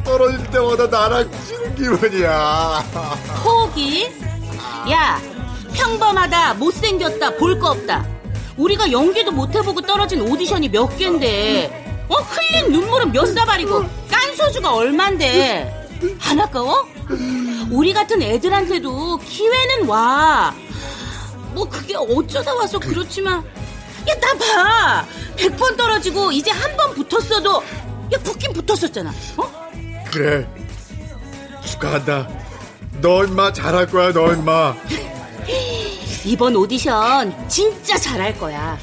떨어질 0.05 0.51
때마다 0.51 0.87
나랑 0.87 1.31
치는 1.47 1.75
기분이야. 1.75 2.85
포기? 3.43 4.11
야, 4.91 5.21
평범하다, 5.73 6.55
못생겼다, 6.55 7.37
볼 7.37 7.59
거 7.59 7.71
없다. 7.71 8.05
우리가 8.57 8.91
연기도 8.93 9.31
못 9.31 9.55
해보고 9.55 9.81
떨어진 9.83 10.21
오디션이 10.23 10.69
몇 10.69 10.87
갠데, 10.99 12.05
어, 12.09 12.17
흘린 12.17 12.73
눈물은 12.73 13.12
몇 13.12 13.27
사발이고, 13.27 13.79
깐 14.11 14.37
소주가 14.37 14.75
얼만데. 14.75 15.88
안 16.29 16.41
아까워? 16.41 16.87
우리 17.71 17.93
같은 17.93 18.21
애들한테도 18.21 19.19
기회는 19.19 19.87
와. 19.87 20.53
뭐 21.55 21.69
그게 21.69 21.95
어쩌다 21.97 22.53
와서 22.55 22.79
그렇지만, 22.79 23.38
야, 24.09 24.15
나 24.21 24.35
봐! 24.35 25.07
100번 25.37 25.77
떨어지고 25.77 26.33
이제 26.33 26.51
한 26.51 26.77
번 26.77 26.93
붙었어도, 26.95 27.62
야, 28.12 28.19
붙긴 28.23 28.53
붙었었잖아. 28.53 29.12
어? 29.37 29.62
그래. 30.12 30.46
축하한다. 31.64 32.29
너 33.01 33.25
임마 33.25 33.53
잘할 33.53 33.87
거야, 33.87 34.12
너 34.12 34.33
임마. 34.35 34.77
이번 36.25 36.55
오디션 36.55 37.48
진짜 37.48 37.96
잘할 37.96 38.38
거야. 38.38 38.59
야, 38.59 38.79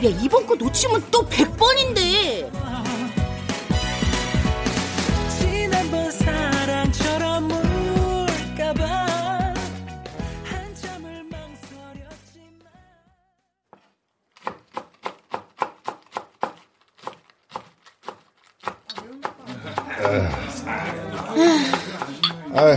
이번 0.00 0.46
거 0.46 0.54
놓치면 0.54 1.04
또 1.10 1.28
100번인데. 1.28 2.50
아, 22.52 22.76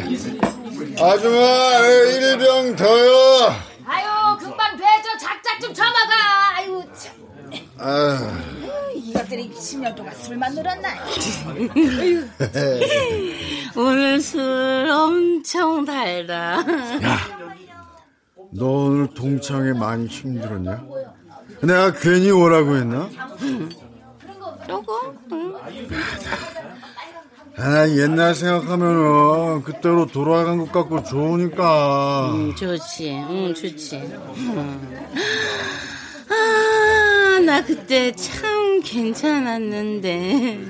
아줌마, 1.02 1.80
일병 1.80 2.76
더요. 2.76 3.56
아유 3.86 4.38
금방 4.40 4.78
돼저 4.78 5.18
작작 5.20 5.60
좀 5.60 5.74
처먹어. 5.74 6.12
아유 6.56 6.84
참. 6.94 7.14
아, 7.80 8.40
이것들이 8.94 9.50
10년 9.52 9.96
동안 9.96 10.14
술만 10.16 10.54
늘었나? 10.54 10.90
오늘 13.76 14.22
술 14.22 14.88
엄청 14.92 15.84
달다. 15.86 16.64
너 18.52 18.66
오늘 18.68 19.08
동창회 19.14 19.74
많이 19.74 20.06
힘들었냐? 20.08 20.84
내가 21.64 21.92
괜히 21.94 22.30
오라고 22.32 22.76
했나? 22.76 23.10
저거? 24.68 25.14
아, 27.56 27.88
옛날 27.90 28.34
생각하면은 28.34 29.62
그때로 29.64 30.08
돌아간 30.08 30.58
것 30.58 30.72
같고 30.72 31.04
좋으니까. 31.04 32.32
음, 32.34 32.56
좋지, 32.56 33.12
응, 33.12 33.54
좋지. 33.54 33.98
음. 33.98 35.08
아, 36.30 37.40
나 37.40 37.64
그때 37.64 38.12
참 38.14 38.82
괜찮았는데. 38.82 40.66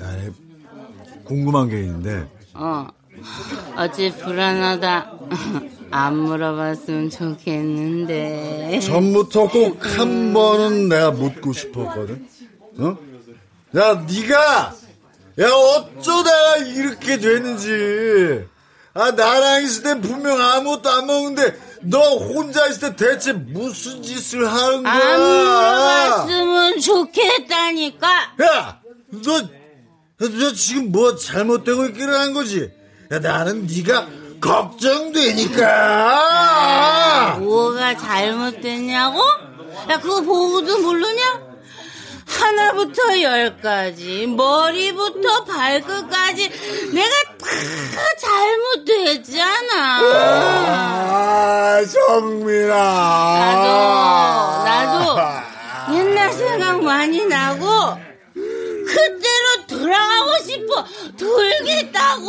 아니, 0.00 0.30
궁금한 1.24 1.68
게 1.68 1.80
있는데. 1.80 2.28
어, 2.54 2.86
어제 3.76 4.10
불안하다. 4.12 5.12
안 5.90 6.16
물어봤으면 6.18 7.10
좋겠는데. 7.10 8.80
전부터 8.80 9.48
꼭 9.48 9.78
한 9.82 10.32
번은 10.34 10.88
내가 10.88 11.10
묻고 11.12 11.52
싶었거든. 11.52 12.26
어? 12.78 12.96
야, 13.76 13.94
네가 14.06 14.74
야 15.40 15.50
어쩌다가 15.50 16.56
이렇게 16.58 17.18
됐는지. 17.18 18.44
아, 18.94 19.10
나랑 19.12 19.62
있을 19.62 19.82
때 19.82 20.00
분명 20.00 20.40
아무것도 20.40 20.90
안 20.90 21.06
먹는데 21.06 21.56
너 21.82 22.16
혼자 22.16 22.66
있을 22.66 22.80
때 22.80 22.96
대체 22.96 23.32
무슨 23.32 24.02
짓을 24.02 24.46
하는 24.46 24.82
거야? 24.82 24.92
안 24.92 25.20
물어봤으면 25.20 26.80
좋겠다니까. 26.80 28.08
야, 28.42 28.80
너, 29.10 29.40
너 30.18 30.52
지금 30.52 30.90
뭐 30.90 31.14
잘못되고 31.14 31.86
있기를 31.86 32.18
거지? 32.34 32.70
야, 33.10 33.18
나는 33.18 33.66
네가 33.66 34.06
걱정되니까. 34.38 35.64
뭐가 37.40 37.96
잘못됐냐고? 37.96 39.18
야, 39.90 39.98
그거 39.98 40.20
보고도 40.20 40.80
모르냐? 40.80 41.48
하나부터 42.26 43.22
열까지, 43.22 44.26
머리부터 44.26 45.44
발끝까지 45.44 46.50
내가 46.92 47.08
다 47.38 48.00
잘못됐잖아. 48.20 50.00
아, 51.10 51.80
정민아. 51.86 52.74
나도, 54.64 55.14
나도 55.16 55.96
옛날 55.96 56.30
생각 56.34 56.82
많이 56.82 57.24
나고, 57.24 57.96
싶어 60.42 60.84
돌겠다고. 61.16 62.28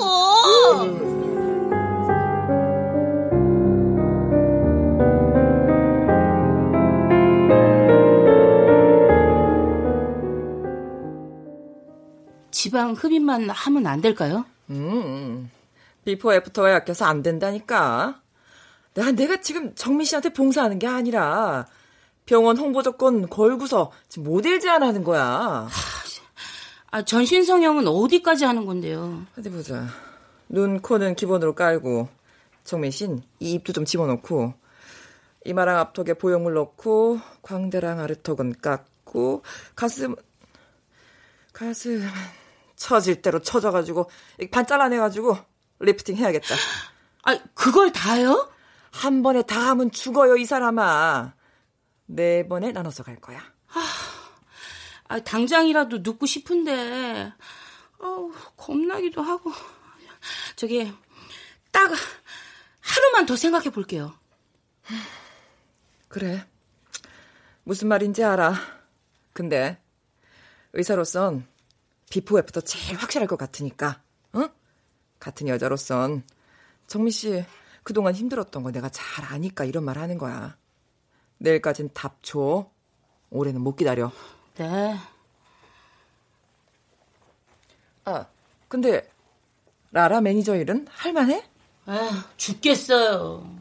지방 12.51 12.93
흡입만 12.93 13.49
하면 13.49 13.87
안 13.87 14.01
될까요? 14.01 14.45
음, 14.69 15.49
비포 16.03 16.33
애프터가 16.33 16.71
약해서 16.71 17.05
안 17.05 17.23
된다니까. 17.23 18.21
내가, 18.93 19.11
내가 19.11 19.39
지금 19.39 19.73
정민 19.75 20.05
씨한테 20.05 20.33
봉사하는 20.33 20.77
게 20.77 20.85
아니라 20.87 21.67
병원 22.25 22.57
홍보 22.57 22.83
조건 22.83 23.29
걸고서 23.29 23.91
지금 24.09 24.25
모델 24.25 24.59
제안하는 24.59 25.03
거야. 25.03 25.69
아, 26.91 27.03
전신 27.03 27.43
성형은 27.43 27.87
어디까지 27.87 28.45
하는 28.45 28.65
건데요? 28.65 29.25
어디 29.37 29.49
보자. 29.49 29.85
눈, 30.47 30.81
코는 30.81 31.15
기본으로 31.15 31.53
깔고 31.53 32.09
씨는 32.91 33.23
이 33.39 33.53
입도 33.53 33.73
좀 33.73 33.85
집어넣고 33.85 34.53
이마랑 35.45 35.77
앞턱에 35.79 36.15
보형물 36.15 36.53
넣고 36.53 37.19
광대랑 37.41 37.99
아래턱은 37.99 38.55
깎고 38.61 39.43
가슴 39.75 40.15
가슴 41.53 42.07
처질 42.75 43.21
대로 43.21 43.39
처져가지고 43.39 44.09
반 44.51 44.65
잘라내가지고 44.65 45.37
리프팅 45.79 46.15
해야겠다. 46.17 46.55
아 47.23 47.39
그걸 47.53 47.91
다요? 47.91 48.51
한 48.91 49.23
번에 49.23 49.41
다 49.41 49.69
하면 49.69 49.91
죽어요 49.91 50.37
이 50.37 50.45
사람아. 50.45 51.33
네 52.05 52.47
번에 52.47 52.71
나눠서 52.71 53.03
갈 53.03 53.15
거야. 53.15 53.39
아, 53.73 54.08
당장이라도 55.23 55.99
눕고 55.99 56.25
싶은데 56.25 57.33
어, 57.99 58.31
겁나기도 58.55 59.21
하고 59.21 59.51
저기 60.55 60.93
딱 61.71 61.91
하루만 62.79 63.25
더 63.25 63.35
생각해 63.35 63.69
볼게요. 63.71 64.13
그래. 66.07 66.45
무슨 67.63 67.87
말인지 67.87 68.23
알아. 68.23 68.53
근데 69.33 69.81
의사로선 70.73 71.47
before 72.09 72.39
after 72.39 72.61
제일 72.61 72.97
확실할 72.97 73.27
것 73.27 73.37
같으니까. 73.37 74.01
응? 74.35 74.49
같은 75.19 75.47
여자로선 75.47 76.23
정미 76.87 77.11
씨 77.11 77.45
그동안 77.83 78.15
힘들었던 78.15 78.63
거 78.63 78.71
내가 78.71 78.89
잘 78.89 79.25
아니까 79.25 79.65
이런 79.65 79.83
말 79.83 79.97
하는 79.97 80.17
거야. 80.17 80.57
내일까진 81.37 81.89
답 81.93 82.21
줘. 82.23 82.69
올해는 83.29 83.61
못 83.61 83.75
기다려. 83.75 84.11
네. 84.59 84.93
아, 88.03 88.25
근데 88.67 89.09
라라 89.91 90.19
매니저 90.19 90.57
일은 90.57 90.85
할만해? 90.89 91.45
아, 91.85 92.29
죽겠어요. 92.35 93.57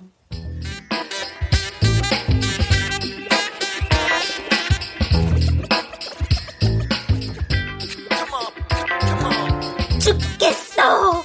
죽겠어. 10.01 11.23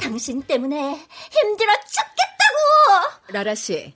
당신 0.00 0.42
때문에 0.42 1.00
힘들어 1.30 1.72
죽겠다고. 1.86 3.32
라라 3.34 3.54
씨, 3.54 3.94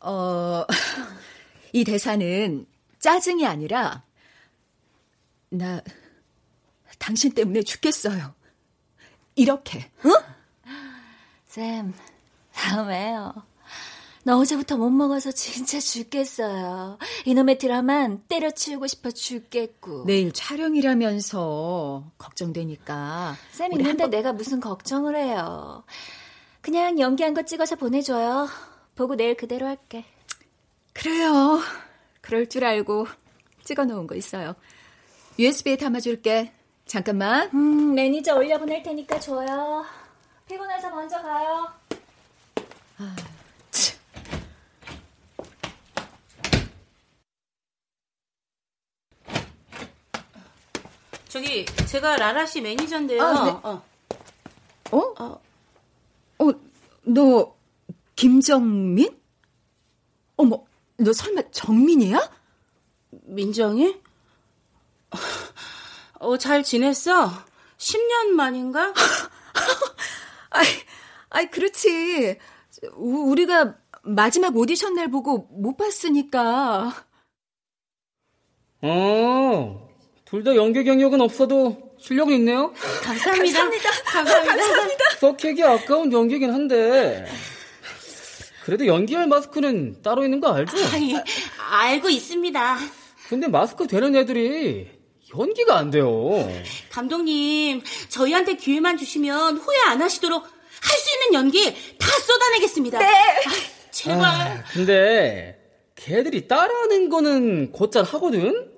어, 0.00 0.64
이 1.72 1.84
대사는 1.84 2.66
짜증이 2.98 3.46
아니라 3.46 4.02
나 5.52 5.82
당신 6.98 7.32
때문에 7.32 7.62
죽겠어요. 7.62 8.34
이렇게. 9.34 9.90
응? 10.06 10.12
쌤, 11.46 11.92
다음에요. 12.54 13.34
나 14.24 14.38
어제부터 14.38 14.76
못 14.78 14.88
먹어서 14.88 15.30
진짜 15.32 15.78
죽겠어요. 15.78 16.98
이놈의 17.26 17.58
드라만 17.58 18.22
때려치우고 18.28 18.86
싶어 18.86 19.10
죽겠고. 19.10 20.04
내일 20.06 20.32
촬영이라면서 20.32 22.12
걱정되니까. 22.16 23.36
쌤 23.50 23.72
있는데 23.72 24.06
내가 24.06 24.32
무슨 24.32 24.60
걱정을 24.60 25.16
해요. 25.16 25.84
그냥 26.62 26.98
연기한 26.98 27.34
거 27.34 27.42
찍어서 27.42 27.76
보내줘요. 27.76 28.48
보고 28.94 29.16
내일 29.16 29.36
그대로 29.36 29.66
할게. 29.66 30.06
그래요. 30.94 31.60
그럴 32.22 32.48
줄 32.48 32.64
알고 32.64 33.06
찍어 33.64 33.84
놓은 33.84 34.06
거 34.06 34.14
있어요. 34.14 34.54
USB에 35.42 35.76
담아줄게. 35.76 36.52
잠깐만. 36.86 37.50
음, 37.52 37.94
매니저 37.96 38.36
올려보낼 38.36 38.80
테니까 38.84 39.18
줘요. 39.18 39.84
피곤해서 40.46 40.88
먼저 40.90 41.20
가요. 41.20 41.66
아, 42.98 43.16
저기 51.28 51.66
제가 51.88 52.16
라라 52.16 52.46
씨 52.46 52.60
매니저인데요. 52.60 53.20
아, 53.20 53.44
네. 53.44 53.50
어. 53.64 53.82
어? 54.92 55.40
어, 56.38 56.52
너 57.02 57.56
김정민? 58.14 59.18
어머, 60.36 60.64
너 60.98 61.12
설마 61.12 61.42
정민이야? 61.50 62.30
민정이? 63.10 64.11
어, 66.20 66.36
잘 66.38 66.62
지냈어? 66.62 67.30
10년 67.78 68.28
만인가? 68.28 68.92
아이, 70.50 70.66
아이, 71.30 71.50
그렇지. 71.50 72.38
우- 72.96 73.30
우리가 73.30 73.76
마지막 74.02 74.56
오디션 74.56 74.94
날 74.94 75.10
보고 75.10 75.48
못 75.50 75.76
봤으니까. 75.76 76.92
어, 78.82 79.88
둘 80.24 80.42
다 80.44 80.54
연기 80.56 80.82
경력은 80.84 81.20
없어도 81.20 81.92
실력은 82.00 82.34
있네요. 82.36 82.72
감사합니다. 83.02 83.58
감사합니다. 83.58 83.90
감사합니다. 84.56 85.04
썩히기 85.20 85.62
아까운 85.62 86.12
연기긴 86.12 86.52
한데. 86.52 87.26
그래도 88.64 88.86
연기할 88.86 89.26
마스크는 89.28 90.02
따로 90.02 90.24
있는 90.24 90.40
거 90.40 90.52
알죠? 90.52 90.76
아, 90.76 90.98
예. 91.00 91.24
알고 91.58 92.08
있습니다. 92.08 92.78
근데 93.28 93.48
마스크 93.48 93.86
되는 93.86 94.14
애들이 94.16 94.88
연기가 95.38 95.76
안 95.78 95.90
돼요. 95.90 96.30
감독님, 96.90 97.82
저희한테 98.08 98.56
기회만 98.56 98.96
주시면 98.98 99.58
후회 99.58 99.76
안 99.88 100.02
하시도록 100.02 100.42
할 100.44 100.50
수 100.98 101.10
있는 101.14 101.34
연기 101.34 101.64
다 101.98 102.06
쏟아내겠습니다. 102.26 102.98
네. 102.98 103.06
제발. 103.92 104.24
아, 104.24 104.64
근데 104.72 105.58
걔들이 105.94 106.48
따라하는 106.48 107.08
거는 107.08 107.70
곧잘 107.72 108.02
하거든? 108.04 108.68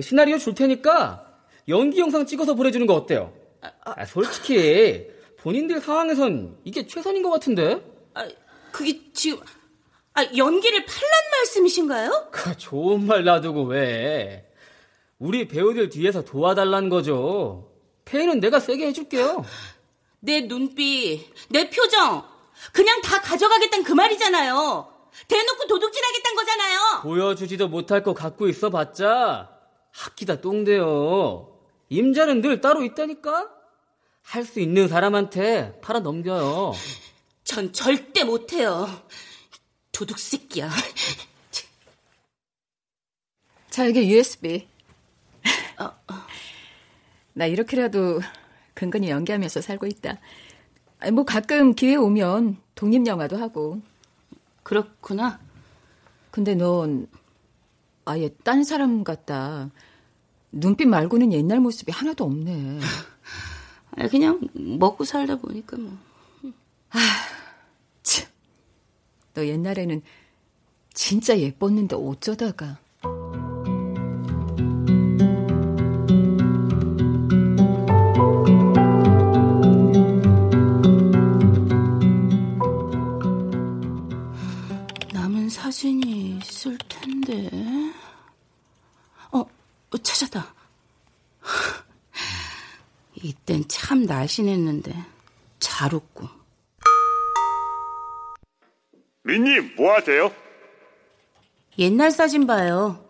시나리오 0.00 0.38
줄 0.38 0.54
테니까 0.54 1.24
연기 1.68 1.98
영상 1.98 2.26
찍어서 2.26 2.54
보내주는 2.54 2.86
거 2.86 2.94
어때요? 2.94 3.32
아, 3.84 4.04
솔직히 4.04 5.06
본인들 5.38 5.80
상황에선 5.80 6.58
이게 6.64 6.86
최선인 6.86 7.22
것 7.22 7.30
같은데? 7.30 7.82
아, 8.14 8.28
그게 8.70 9.00
지금 9.12 9.40
아, 10.14 10.24
연기를 10.36 10.84
팔란 10.84 11.10
말씀이신가요? 11.32 12.28
그 12.30 12.56
좋은 12.56 13.04
말 13.06 13.24
놔두고 13.24 13.64
왜? 13.64 14.47
우리 15.18 15.48
배우들 15.48 15.88
뒤에서 15.88 16.24
도와달라는 16.24 16.88
거죠. 16.88 17.72
페이는 18.04 18.40
내가 18.40 18.60
세게 18.60 18.86
해줄게요. 18.88 19.44
내 20.20 20.42
눈빛, 20.42 21.26
내 21.50 21.68
표정, 21.70 22.24
그냥 22.72 23.00
다 23.02 23.20
가져가겠다는 23.20 23.84
그 23.84 23.92
말이잖아요. 23.92 24.94
대놓고 25.26 25.66
도둑질하겠다는 25.66 26.36
거잖아요. 26.36 27.00
보여주지도 27.02 27.68
못할 27.68 28.02
거 28.02 28.14
갖고 28.14 28.48
있어 28.48 28.70
봤자 28.70 29.50
학기다 29.92 30.40
똥돼요. 30.40 31.58
임자는 31.88 32.40
늘 32.40 32.60
따로 32.60 32.84
있다니까? 32.84 33.50
할 34.22 34.44
수 34.44 34.60
있는 34.60 34.88
사람한테 34.88 35.80
팔아 35.80 36.00
넘겨요. 36.00 36.74
전 37.44 37.72
절대 37.72 38.24
못해요. 38.24 38.86
도둑 39.90 40.18
새끼야. 40.18 40.70
자, 43.70 43.86
이게 43.86 44.06
USB. 44.06 44.68
어, 45.78 45.90
나 47.34 47.46
이렇게라도 47.46 48.20
근근히 48.74 49.10
연기하면서 49.10 49.60
살고 49.60 49.86
있다. 49.86 50.18
뭐 51.12 51.24
가끔 51.24 51.74
기회 51.74 51.96
오면 51.96 52.56
독립 52.74 53.06
영화도 53.06 53.36
하고. 53.36 53.80
그렇구나. 54.62 55.38
근데 56.30 56.54
넌 56.54 57.08
아예 58.04 58.28
딴 58.44 58.64
사람 58.64 59.04
같다. 59.04 59.70
눈빛 60.50 60.86
말고는 60.86 61.32
옛날 61.32 61.60
모습이 61.60 61.92
하나도 61.92 62.24
없네. 62.24 62.80
아, 63.96 64.08
그냥 64.08 64.40
먹고 64.54 65.04
살다 65.04 65.36
보니까 65.36 65.76
뭐. 65.76 65.96
너 69.34 69.46
옛날에는 69.46 70.02
진짜 70.94 71.38
예뻤는데 71.38 71.94
어쩌다가. 71.94 72.78
사진이 85.72 86.38
있을 86.42 86.78
텐데. 86.88 87.50
어, 89.30 89.44
찾았다. 90.02 90.54
이땐 93.22 93.64
참 93.68 94.04
날씬했는데 94.04 94.94
잘 95.58 95.92
웃고. 95.92 96.26
민님 99.24 99.74
뭐 99.76 99.92
하세요? 99.94 100.34
옛날 101.78 102.10
사진 102.12 102.46
봐요. 102.46 103.06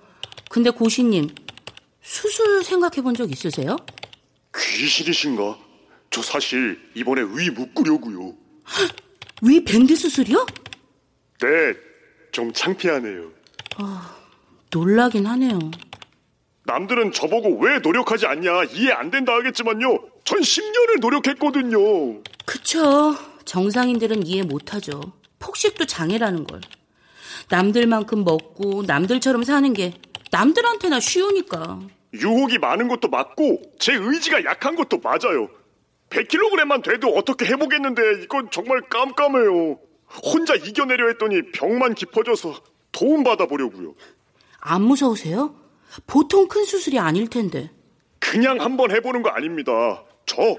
근데 0.50 0.70
고시님 0.70 1.32
수술 2.02 2.64
생각해 2.64 3.02
본 3.02 3.14
적 3.14 3.30
있으세요? 3.30 3.76
귀신이신가? 4.56 5.56
저 6.10 6.22
사실 6.22 6.90
이번에 6.96 7.22
위 7.22 7.50
묶으려고요. 7.50 8.34
위 9.42 9.62
밴드 9.62 9.94
수술이요? 9.94 10.44
네, 11.40 11.87
좀 12.32 12.52
창피하네요. 12.52 13.30
아, 13.76 14.16
놀라긴 14.70 15.26
하네요. 15.26 15.58
남들은 16.64 17.12
저보고 17.12 17.58
왜 17.60 17.78
노력하지 17.78 18.26
않냐 18.26 18.64
이해 18.64 18.92
안 18.92 19.10
된다 19.10 19.32
하겠지만요. 19.34 20.00
전 20.24 20.40
10년을 20.40 21.00
노력했거든요. 21.00 22.22
그쵸. 22.44 23.14
정상인들은 23.46 24.26
이해 24.26 24.42
못하죠. 24.42 25.00
폭식도 25.38 25.86
장애라는 25.86 26.44
걸. 26.44 26.60
남들만큼 27.48 28.24
먹고 28.24 28.82
남들처럼 28.86 29.44
사는 29.44 29.72
게 29.72 29.94
남들한테나 30.30 31.00
쉬우니까. 31.00 31.80
유혹이 32.12 32.58
많은 32.58 32.88
것도 32.88 33.08
맞고 33.08 33.62
제 33.78 33.94
의지가 33.94 34.44
약한 34.44 34.76
것도 34.76 34.98
맞아요. 35.02 35.48
100kg만 36.10 36.82
돼도 36.82 37.08
어떻게 37.14 37.46
해보겠는데 37.46 38.22
이건 38.24 38.50
정말 38.50 38.82
깜깜해요. 38.90 39.78
혼자 40.24 40.54
이겨내려 40.54 41.08
했더니 41.08 41.50
병만 41.52 41.94
깊어져서 41.94 42.62
도움 42.92 43.24
받아 43.24 43.46
보려고요. 43.46 43.94
안 44.60 44.82
무서우세요? 44.82 45.54
보통 46.06 46.48
큰 46.48 46.64
수술이 46.64 46.98
아닐 46.98 47.28
텐데. 47.28 47.70
그냥 48.18 48.60
한번 48.60 48.90
해보는 48.90 49.22
거 49.22 49.30
아닙니다. 49.30 50.04
저 50.26 50.56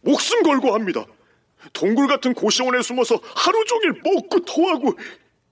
목숨 0.00 0.42
걸고 0.42 0.74
합니다. 0.74 1.04
동굴 1.72 2.08
같은 2.08 2.34
고시원에 2.34 2.82
숨어서 2.82 3.20
하루 3.22 3.64
종일 3.64 4.00
먹고 4.02 4.40
토하고 4.40 4.94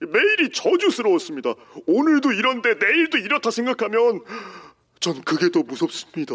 매일이 0.01 0.51
저주스러웠습니다. 0.53 1.55
오늘도 1.87 2.33
이런데 2.33 2.75
내일도 2.75 3.19
이렇다 3.19 3.51
생각하면 3.51 4.25
전 4.99 5.21
그게 5.23 5.51
더 5.51 5.63
무섭습니다. 5.63 6.35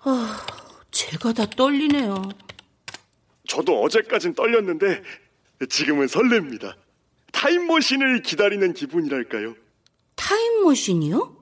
아, 0.00 0.46
제가 0.90 1.32
다 1.32 1.46
떨리네요. 1.46 2.22
저도 3.48 3.82
어제까진 3.82 4.34
떨렸는데 4.34 5.02
지금은 5.68 6.06
설렙니다. 6.06 6.74
타임머신을 7.32 8.22
기다리는 8.22 8.72
기분이랄까요? 8.72 9.54
타임머신이요? 10.16 11.36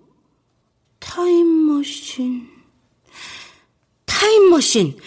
타임머신. 0.99 2.49
타임머신. 4.07 4.99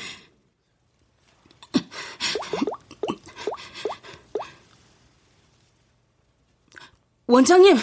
원장님, 7.27 7.77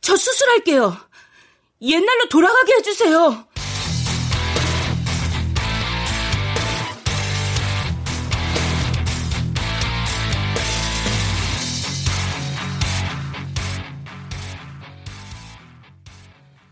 저 0.00 0.16
수술할게요. 0.16 0.96
옛날로 1.80 2.28
돌아가게 2.28 2.74
해주세요. 2.74 3.47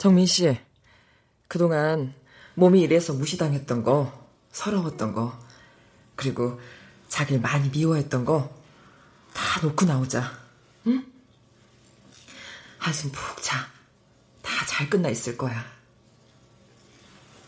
정민 0.07 0.25
씨, 0.25 0.57
그동안 1.49 2.15
몸이 2.55 2.81
이래서 2.81 3.13
무시당했던 3.13 3.83
거, 3.83 4.31
서러웠던 4.53 5.13
거, 5.13 5.37
그리고 6.15 6.61
자기를 7.09 7.41
많이 7.41 7.69
미워했던 7.71 8.25
거 8.25 8.55
다 9.35 9.61
놓고 9.67 9.85
나오자. 9.85 10.33
응? 10.87 11.05
한숨 12.79 13.11
푹 13.11 13.43
자. 13.43 13.67
다 14.43 14.65
잘 14.67 14.89
끝나 14.89 15.09
있을 15.09 15.37
거야. 15.37 15.65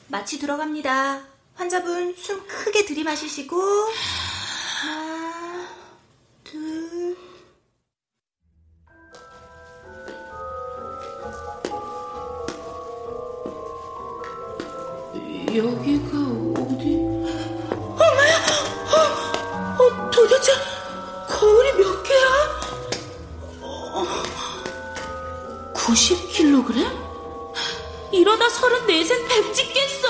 마취 0.09 0.41
들어갑니다. 0.41 1.23
환자분 1.55 2.17
숨 2.17 2.45
크게 2.49 2.85
들이마시시고 2.87 3.57
하나, 4.83 5.69
둘. 6.43 6.98
여기가 15.57 16.19
어디? 16.61 16.97
엄마야! 17.95 18.37
어, 18.93 19.83
어, 19.83 20.11
도대체 20.11 20.53
거울이 21.27 21.73
몇 21.73 22.03
개야? 22.03 22.27
어, 23.63 24.05
90kg? 25.75 27.09
이러다 28.13 28.47
34생 28.49 29.29
뱀 29.29 29.53
찍겠어. 29.55 30.08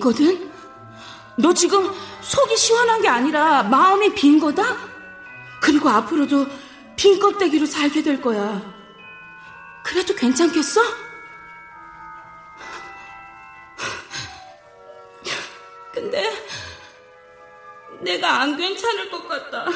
있거든. 0.00 0.50
너 1.36 1.54
지금 1.54 1.90
속이 2.22 2.56
시원한 2.56 3.00
게 3.00 3.08
아니라 3.08 3.62
마음이 3.62 4.14
빈 4.14 4.40
거다? 4.40 4.76
그리고 5.60 5.88
앞으로도 5.88 6.46
빈 6.96 7.18
껍데기로 7.18 7.66
살게 7.66 8.02
될 8.02 8.20
거야. 8.20 8.60
그래도 9.84 10.14
괜찮겠어? 10.14 10.80
근데 15.92 16.30
내가 18.00 18.40
안 18.40 18.56
괜찮을 18.56 19.10
것 19.10 19.28
같다. 19.28 19.66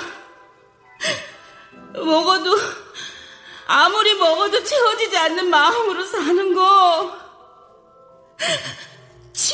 먹어도 1.94 2.56
아무리 3.66 4.14
먹어도 4.14 4.62
채워지지 4.62 5.16
않는 5.16 5.48
마음으로 5.48 6.04
사는 6.04 6.54
거 6.54 7.24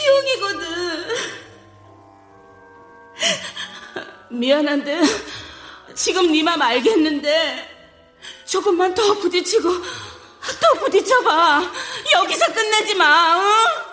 치욕이거든. 0.00 1.06
미안한데 4.30 5.00
지금 5.94 6.32
네 6.32 6.42
맘 6.42 6.60
알겠는데 6.62 7.68
조금만 8.46 8.94
더 8.94 9.14
부딪히고 9.14 9.68
더 9.72 10.72
부딪혀봐. 10.80 11.72
여기서 12.14 12.52
끝내지 12.52 12.94
마. 12.94 13.36
어? 13.36 13.89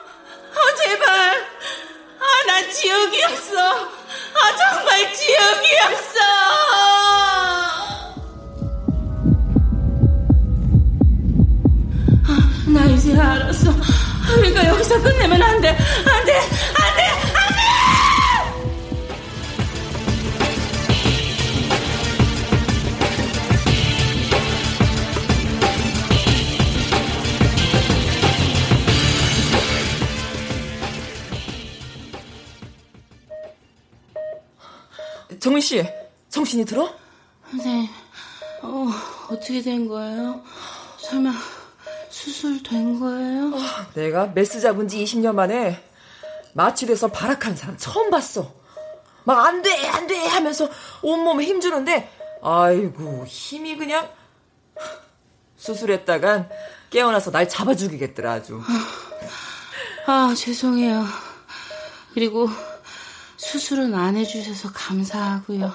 안 15.57 15.61
돼. 15.61 15.69
안 15.69 15.75
돼. 15.75 15.81
안 16.05 16.25
돼. 16.25 16.33
안 16.35 16.95
돼. 35.27 35.39
정민 35.39 35.61
씨, 35.61 35.83
정신이 36.29 36.65
들어? 36.65 36.93
네. 37.63 37.89
어, 38.61 38.87
어떻게 39.29 39.61
된 39.63 39.87
거예요? 39.87 40.43
설마 40.99 41.31
수술된 42.31 42.99
거예요? 42.99 43.53
내가 43.93 44.27
메스 44.27 44.59
잡은 44.59 44.87
지 44.89 45.01
20년 45.03 45.33
만에 45.33 45.81
마취돼서 46.53 47.07
발악하는 47.07 47.55
사람 47.55 47.77
처음 47.77 48.09
봤어. 48.09 48.53
막 49.23 49.45
안 49.45 49.61
돼, 49.61 49.87
안 49.87 50.07
돼 50.07 50.25
하면서 50.25 50.69
온몸에 51.01 51.45
힘주는데, 51.45 52.09
아이고, 52.41 53.25
힘이 53.27 53.77
그냥. 53.77 54.09
수술했다간 55.57 56.49
깨어나서 56.89 57.31
날 57.31 57.47
잡아 57.49 57.75
죽이겠더라, 57.75 58.33
아주. 58.33 58.61
아, 60.05 60.33
죄송해요. 60.35 61.05
그리고 62.13 62.49
수술은 63.37 63.93
안 63.95 64.15
해주셔서 64.17 64.71
감사하고요. 64.73 65.71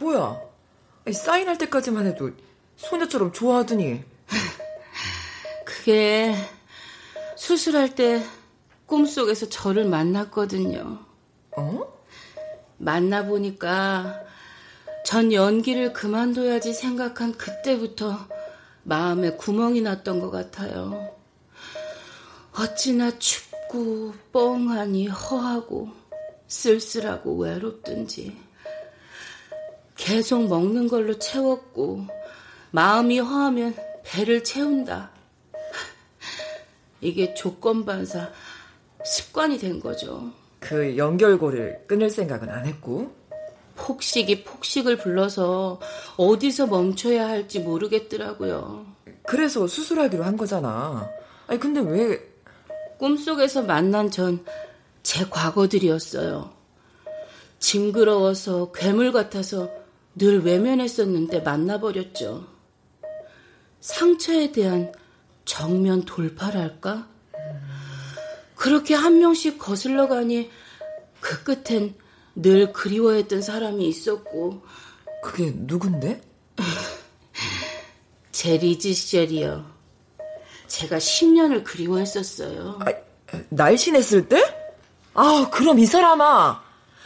뭐야? 0.00 0.36
아니, 1.06 1.14
사인할 1.14 1.58
때까지만 1.58 2.06
해도 2.06 2.30
소녀처럼 2.76 3.32
좋아하더니. 3.32 4.02
그게 5.84 6.34
수술할 7.36 7.94
때 7.94 8.24
꿈속에서 8.86 9.50
저를 9.50 9.84
만났거든요. 9.84 10.98
어? 11.58 12.02
만나보니까 12.78 14.18
전 15.04 15.30
연기를 15.30 15.92
그만둬야지 15.92 16.72
생각한 16.72 17.34
그때부터 17.36 18.18
마음에 18.82 19.32
구멍이 19.32 19.82
났던 19.82 20.20
것 20.20 20.30
같아요. 20.30 21.14
어찌나 22.58 23.18
춥고 23.18 24.14
뻥하니 24.32 25.08
허하고 25.08 25.90
쓸쓸하고 26.46 27.36
외롭든지 27.36 28.34
계속 29.96 30.48
먹는 30.48 30.88
걸로 30.88 31.18
채웠고 31.18 32.06
마음이 32.70 33.18
허하면 33.18 33.76
배를 34.02 34.42
채운다. 34.42 35.13
이게 37.04 37.34
조건 37.34 37.84
반사 37.84 38.30
습관이 39.04 39.58
된 39.58 39.80
거죠. 39.80 40.32
그 40.60 40.96
연결고리를 40.96 41.84
끊을 41.86 42.10
생각은 42.10 42.48
안 42.48 42.66
했고. 42.66 43.12
폭식이 43.76 44.44
폭식을 44.44 44.98
불러서 44.98 45.80
어디서 46.16 46.68
멈춰야 46.68 47.28
할지 47.28 47.58
모르겠더라고요. 47.58 48.86
그래서 49.26 49.66
수술하기로 49.66 50.22
한 50.24 50.36
거잖아. 50.36 51.10
아니 51.48 51.58
근데 51.58 51.80
왜 51.80 52.20
꿈속에서 52.98 53.62
만난 53.62 54.10
전 54.10 54.44
제 55.04 55.26
과거들이었어요. 55.28 56.50
징그러워서 57.60 58.72
괴물 58.72 59.12
같아서 59.12 59.70
늘 60.16 60.42
외면했었는데 60.44 61.40
만나버렸죠. 61.40 62.46
상처에 63.80 64.50
대한 64.50 64.92
정면 65.44 66.04
돌파랄까? 66.04 67.06
그렇게 68.54 68.94
한 68.94 69.18
명씩 69.18 69.58
거슬러 69.58 70.08
가니 70.08 70.50
그 71.20 71.42
끝엔 71.42 71.94
늘 72.34 72.72
그리워했던 72.72 73.42
사람이 73.42 73.86
있었고 73.86 74.62
그게 75.22 75.52
누군데? 75.54 76.20
제 78.32 78.56
리즈 78.56 78.92
시절이요. 78.92 79.64
제가 80.66 80.98
10년을 80.98 81.62
그리워했었어요. 81.64 82.80
아, 82.80 82.92
날씬했을 83.48 84.28
때? 84.28 84.42
아, 85.14 85.48
그럼 85.52 85.78
이 85.78 85.86
사람아 85.86 86.62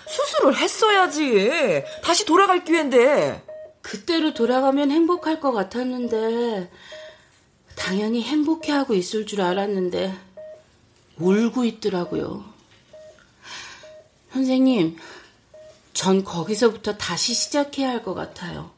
수술을 0.06 0.56
했어야지. 0.56 1.82
다시 2.02 2.24
돌아갈 2.24 2.64
기회인데. 2.64 3.44
그때로 3.82 4.34
돌아가면 4.34 4.90
행복할 4.90 5.40
것 5.40 5.52
같았는데 5.52 6.70
당연히 7.78 8.22
행복해하고 8.22 8.94
있을 8.94 9.24
줄 9.26 9.40
알았는데 9.40 10.14
울고 11.16 11.64
있더라고요. 11.64 12.44
선생님, 14.32 14.96
전 15.94 16.22
거기서부터 16.22 16.96
다시 16.96 17.34
시작해야 17.34 17.88
할 17.88 18.02
것 18.02 18.14
같아요. 18.14 18.70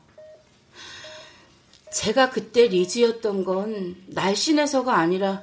제가 1.92 2.30
그때 2.30 2.68
리즈였던 2.68 3.44
건 3.44 3.96
날씬해서가 4.06 4.96
아니라 4.96 5.42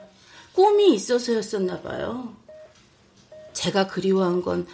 꿈이 0.53 0.93
있어서였었나 0.95 1.82
봐요. 1.82 2.36
제가 3.53 3.88
그리워한 3.88 4.41
건 4.41 4.66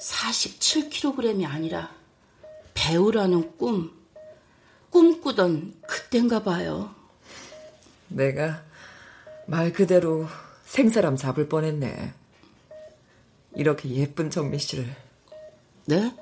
47kg이 0.00 1.46
아니라 1.46 1.94
배우라는 2.74 3.56
꿈, 3.56 3.92
꿈꾸던 4.90 5.80
그땐가 5.86 6.42
봐요. 6.42 6.92
내가 8.14 8.62
말 9.46 9.72
그대로 9.72 10.26
생사람 10.64 11.16
잡을 11.16 11.48
뻔했네. 11.48 12.14
이렇게 13.54 13.90
예쁜 13.90 14.30
정민 14.30 14.58
씨를. 14.58 14.86
네? 15.86 16.16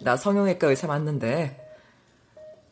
나 0.00 0.16
성형외과 0.16 0.68
의사 0.68 0.86
맞는데 0.86 1.58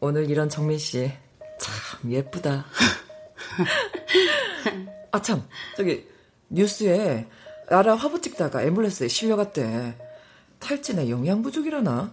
오늘 0.00 0.30
이런 0.30 0.48
정민 0.48 0.78
씨 0.78 1.12
참 1.60 2.10
예쁘다. 2.10 2.64
아 5.12 5.20
참 5.20 5.46
저기 5.76 6.08
뉴스에 6.48 7.28
나라 7.68 7.94
화보 7.94 8.20
찍다가 8.20 8.64
앰뷸런스에 8.64 9.08
실려갔대. 9.08 9.96
탈진에 10.58 11.08
영양 11.10 11.42
부족이라나? 11.42 12.12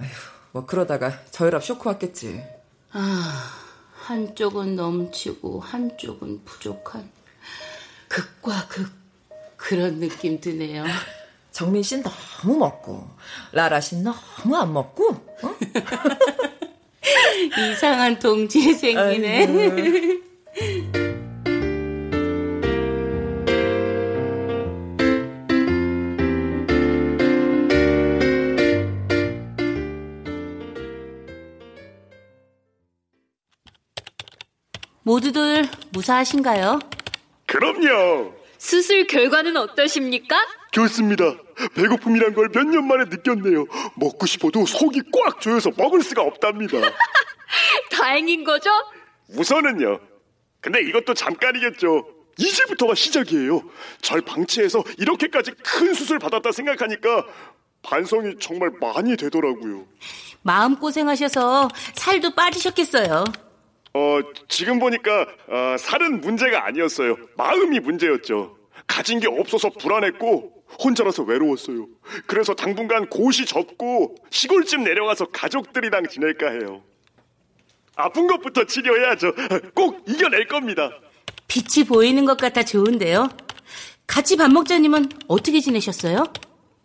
아휴 0.00 0.10
뭐 0.52 0.64
그러다가 0.66 1.12
저혈압 1.30 1.64
쇼크 1.64 1.88
왔겠지. 1.88 2.42
아 2.92 3.65
한쪽은 4.06 4.76
넘치고 4.76 5.58
한쪽은 5.58 6.44
부족한 6.44 7.10
극과 8.06 8.68
극 8.68 8.92
그런 9.56 9.98
느낌 9.98 10.40
드네요. 10.40 10.84
정민 11.50 11.82
씨는 11.82 12.04
너무 12.04 12.56
먹고 12.56 13.08
라라 13.50 13.80
씨는 13.80 14.04
너무 14.04 14.56
안 14.56 14.72
먹고 14.72 15.08
어? 15.08 15.56
이상한 17.72 18.16
동지에 18.20 18.74
생기네. 18.74 20.20
모두들 35.10 35.68
무사하신가요? 35.90 36.80
그럼요. 37.46 38.34
수술 38.58 39.06
결과는 39.06 39.56
어떠십니까? 39.56 40.36
좋습니다. 40.72 41.24
배고픔이란 41.76 42.34
걸 42.34 42.48
몇 42.52 42.64
년 42.66 42.88
만에 42.88 43.04
느꼈네요. 43.04 43.66
먹고 43.94 44.26
싶어도 44.26 44.66
속이 44.66 45.02
꽉 45.12 45.40
조여서 45.40 45.70
먹을 45.76 46.02
수가 46.02 46.22
없답니다. 46.22 46.78
다행인 47.92 48.42
거죠? 48.42 48.68
우선은요. 49.28 50.00
근데 50.60 50.80
이것도 50.82 51.14
잠깐이겠죠. 51.14 52.04
이제부터가 52.38 52.96
시작이에요. 52.96 53.62
절 54.02 54.20
방치해서 54.22 54.82
이렇게까지 54.98 55.52
큰 55.62 55.94
수술 55.94 56.18
받았다 56.18 56.50
생각하니까 56.50 57.24
반성이 57.82 58.34
정말 58.40 58.70
많이 58.80 59.16
되더라고요. 59.16 59.86
마음고생하셔서 60.42 61.68
살도 61.94 62.34
빠지셨겠어요. 62.34 63.22
어, 63.96 64.20
지금 64.48 64.78
보니까 64.78 65.26
어, 65.48 65.76
살은 65.78 66.20
문제가 66.20 66.66
아니었어요. 66.66 67.16
마음이 67.36 67.80
문제였죠. 67.80 68.58
가진 68.86 69.20
게 69.20 69.26
없어서 69.26 69.70
불안했고 69.70 70.52
혼자라서 70.84 71.22
외로웠어요. 71.22 71.88
그래서 72.26 72.54
당분간 72.54 73.08
고시 73.08 73.46
접고 73.46 74.14
시골집 74.30 74.82
내려가서 74.82 75.26
가족들이랑 75.26 76.08
지낼까 76.08 76.50
해요. 76.50 76.82
아픈 77.96 78.26
것부터 78.26 78.64
치료해야죠. 78.64 79.32
꼭 79.74 80.04
이겨낼 80.06 80.46
겁니다. 80.46 80.90
빛이 81.48 81.86
보이는 81.86 82.26
것 82.26 82.36
같아 82.36 82.62
좋은데요. 82.62 83.30
같이 84.06 84.36
밥 84.36 84.52
먹자님은 84.52 85.08
어떻게 85.26 85.60
지내셨어요? 85.60 86.24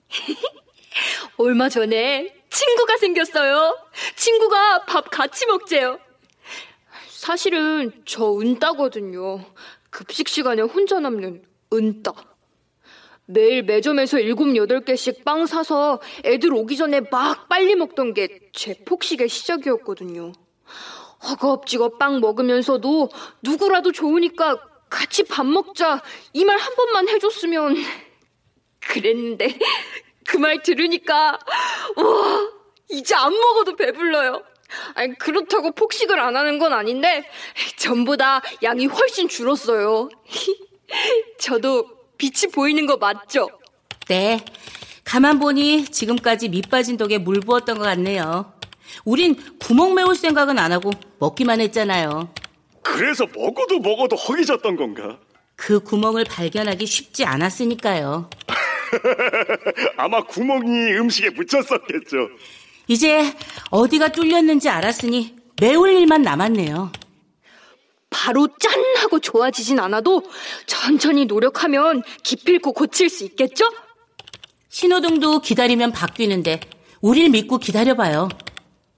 얼마 1.37 1.67
전에 1.67 2.33
친구가 2.49 2.97
생겼어요. 2.97 3.77
친구가 4.15 4.85
밥 4.85 5.09
같이 5.09 5.45
먹재요. 5.45 5.99
사실은 7.25 7.91
저 8.03 8.33
은따거든요. 8.39 9.45
급식 9.91 10.27
시간에 10.27 10.63
혼자 10.63 10.99
남는 10.99 11.43
은따. 11.71 12.13
매일 13.27 13.61
매점에서 13.61 14.17
일곱 14.17 14.55
여덟 14.55 14.83
개씩 14.83 15.23
빵 15.23 15.45
사서 15.45 16.01
애들 16.25 16.51
오기 16.51 16.75
전에 16.77 17.01
막 17.11 17.47
빨리 17.47 17.75
먹던 17.75 18.15
게 18.15 18.49
제 18.53 18.73
폭식의 18.85 19.29
시작이었거든요. 19.29 20.31
허겁지겁 21.29 21.99
빵 21.99 22.21
먹으면서도 22.21 23.09
누구라도 23.43 23.91
좋으니까 23.91 24.59
같이 24.89 25.23
밥 25.23 25.45
먹자 25.45 26.01
이 26.33 26.43
말 26.43 26.57
한 26.57 26.75
번만 26.75 27.07
해줬으면 27.07 27.75
그랬는데 28.81 29.59
그 30.25 30.39
말 30.39 30.63
들으니까 30.63 31.37
와 31.97 32.49
이제 32.89 33.13
안 33.13 33.31
먹어도 33.31 33.75
배불러요. 33.75 34.41
아니 34.95 35.17
그렇다고 35.17 35.71
폭식을 35.71 36.19
안 36.19 36.35
하는 36.35 36.59
건 36.59 36.73
아닌데 36.73 37.23
전보다 37.77 38.41
양이 38.63 38.85
훨씬 38.85 39.27
줄었어요. 39.27 40.09
저도 41.39 41.85
빛이 42.17 42.51
보이는 42.53 42.85
거 42.85 42.97
맞죠? 42.97 43.49
네. 44.07 44.43
가만 45.03 45.39
보니 45.39 45.85
지금까지 45.85 46.49
밑 46.49 46.69
빠진 46.69 46.97
독에 46.97 47.17
물 47.17 47.39
부었던 47.39 47.77
것 47.77 47.83
같네요. 47.83 48.53
우린 49.05 49.35
구멍 49.59 49.95
메울 49.95 50.15
생각은 50.15 50.59
안 50.59 50.71
하고 50.71 50.91
먹기만 51.19 51.61
했잖아요. 51.61 52.33
그래서 52.83 53.25
먹어도 53.33 53.79
먹어도 53.79 54.15
허기졌던 54.15 54.75
건가? 54.75 55.19
그 55.55 55.79
구멍을 55.79 56.25
발견하기 56.25 56.85
쉽지 56.85 57.25
않았으니까요. 57.25 58.29
아마 59.97 60.23
구멍이 60.23 60.93
음식에 60.97 61.29
묻혔었겠죠. 61.29 62.29
이제 62.91 63.33
어디가 63.69 64.09
뚫렸는지 64.09 64.67
알았으니 64.67 65.33
메울 65.61 65.91
일만 65.93 66.23
남았네요. 66.23 66.91
바로 68.09 68.49
짠 68.59 68.83
하고 68.97 69.19
좋아지진 69.19 69.79
않아도 69.79 70.23
천천히 70.65 71.23
노력하면 71.23 72.03
기필코 72.23 72.73
고칠 72.73 73.07
수 73.07 73.23
있겠죠? 73.23 73.63
신호등도 74.67 75.39
기다리면 75.39 75.93
바뀌는데 75.93 76.59
우릴 77.01 77.29
믿고 77.29 77.59
기다려봐요. 77.59 78.27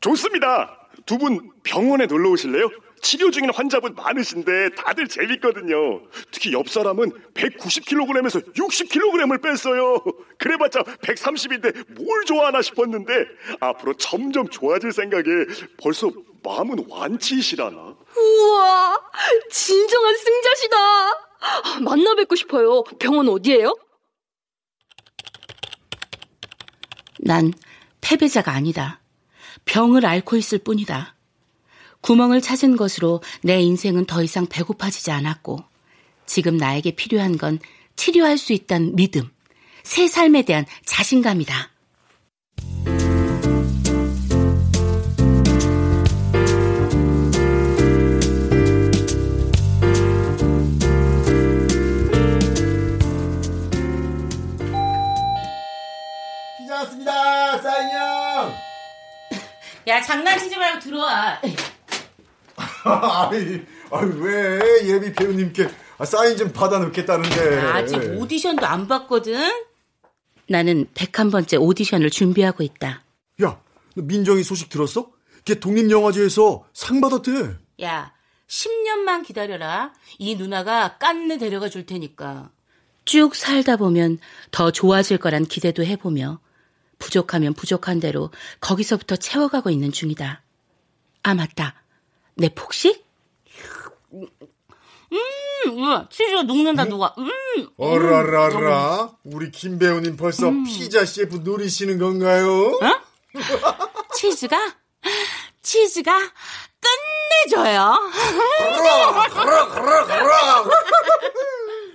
좋습니다. 0.01 0.79
두 1.05 1.19
분 1.19 1.51
병원에 1.63 2.07
놀러 2.07 2.31
오실래요? 2.31 2.69
치료 3.03 3.29
중인 3.29 3.51
환자분 3.53 3.93
많으신데 3.93 4.69
다들 4.75 5.07
재밌거든요. 5.07 6.01
특히 6.31 6.53
옆 6.53 6.69
사람은 6.69 7.11
190kg에서 7.33 8.55
60kg을 8.55 9.43
뺐어요. 9.43 10.03
그래봤자 10.39 10.83
130인데 10.83 12.01
뭘 12.01 12.25
좋아하나 12.25 12.61
싶었는데 12.61 13.25
앞으로 13.59 13.93
점점 13.97 14.47
좋아질 14.47 14.91
생각에 14.93 15.23
벌써 15.77 16.11
마음은 16.43 16.85
완치시라나. 16.89 17.95
우와, 18.17 19.01
진정한 19.51 20.15
승자시다. 20.17 20.77
만나 21.81 22.15
뵙고 22.15 22.35
싶어요. 22.35 22.83
병원 22.99 23.27
어디예요? 23.27 23.75
난 27.19 27.53
패배자가 28.01 28.51
아니다. 28.51 29.01
병을 29.65 30.05
앓고 30.05 30.35
있을 30.37 30.59
뿐이다. 30.59 31.15
구멍을 32.03 32.41
찾은 32.41 32.75
것으로 32.75 33.23
내 33.41 33.61
인생은 33.61 34.05
더 34.05 34.21
이상 34.21 34.45
배고파지지 34.45 35.09
않았고, 35.09 35.63
지금 36.25 36.57
나에게 36.57 36.91
필요한 36.91 37.37
건 37.37 37.59
치료할 37.95 38.37
수 38.37 38.51
있다는 38.51 38.95
믿음, 38.95 39.29
새 39.83 40.07
삶에 40.07 40.43
대한 40.43 40.65
자신감이다. 40.85 41.71
피자 56.57 56.75
왔습니다, 56.75 57.61
사인 57.61 57.89
형. 57.91 58.53
야, 59.87 60.01
장난치지 60.01 60.57
말고 60.57 60.79
들어와. 60.79 61.39
아이, 62.89 63.61
아이 63.91 64.09
왜 64.19 64.87
예비 64.87 65.13
배우님께 65.13 65.69
사인 66.05 66.35
좀 66.37 66.51
받아 66.51 66.79
놓겠다는데. 66.79 67.59
아직 67.61 67.97
오디션도 68.17 68.65
안 68.65 68.87
봤거든? 68.87 69.49
나는 70.47 70.87
101번째 70.93 71.61
오디션을 71.61 72.09
준비하고 72.09 72.63
있다. 72.63 73.03
야, 73.43 73.61
너 73.95 74.03
민정이 74.03 74.43
소식 74.43 74.69
들었어? 74.69 75.11
걔 75.45 75.59
독립영화제에서 75.59 76.65
상 76.73 77.01
받았대. 77.01 77.55
야, 77.83 78.13
10년만 78.47 79.25
기다려라. 79.25 79.93
이 80.17 80.35
누나가 80.35 80.97
깐느 80.97 81.37
데려가 81.37 81.69
줄 81.69 81.85
테니까. 81.85 82.51
쭉 83.05 83.35
살다 83.35 83.77
보면 83.77 84.19
더 84.51 84.71
좋아질 84.71 85.17
거란 85.17 85.45
기대도 85.45 85.83
해보며 85.83 86.39
부족하면 86.99 87.53
부족한 87.53 87.99
대로 87.99 88.31
거기서부터 88.61 89.17
채워가고 89.17 89.69
있는 89.69 89.91
중이다. 89.91 90.41
아, 91.23 91.33
맞다. 91.33 91.82
내 92.35 92.49
폭식? 92.49 93.05
음, 94.13 94.27
우와, 95.71 96.07
치즈가 96.09 96.43
녹는다, 96.43 96.85
누가. 96.85 97.13
음, 97.17 97.67
어라라라. 97.77 99.11
우리 99.23 99.51
김 99.51 99.77
배우님 99.79 100.17
벌써 100.17 100.51
피자 100.65 101.05
셰프 101.05 101.37
노리시는 101.37 101.99
건가요? 101.99 102.79
어? 102.81 103.01
치즈가? 104.15 104.57
치즈가 105.61 106.17
끝내줘요. 107.45 107.95
가라, 108.59 109.27
가라, 109.29 109.67
가라, 109.67 110.05
가라. 110.05 110.65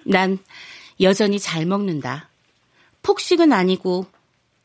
난 0.04 0.38
여전히 1.00 1.38
잘 1.38 1.66
먹는다. 1.66 2.28
폭식은 3.02 3.52
아니고 3.52 4.06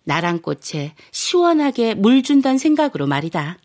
나랑 0.06 0.42
꽃에 0.42 0.96
시원하게 1.12 1.94
물 1.96 2.24
준다는 2.24 2.58
생각으로 2.58 3.08
말이다. 3.08 3.58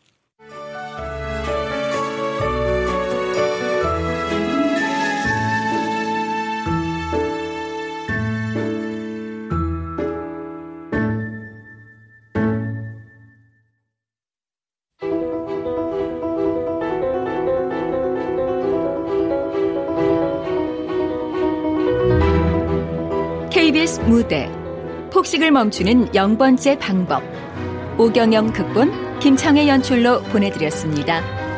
폭식을 25.19 25.51
멈추는 25.51 26.11
0번째 26.11 26.79
방법 26.79 27.21
오경영 27.97 28.53
극본 28.53 29.19
김창의 29.19 29.67
연출로 29.67 30.21
보내드렸습니다. 30.21 31.48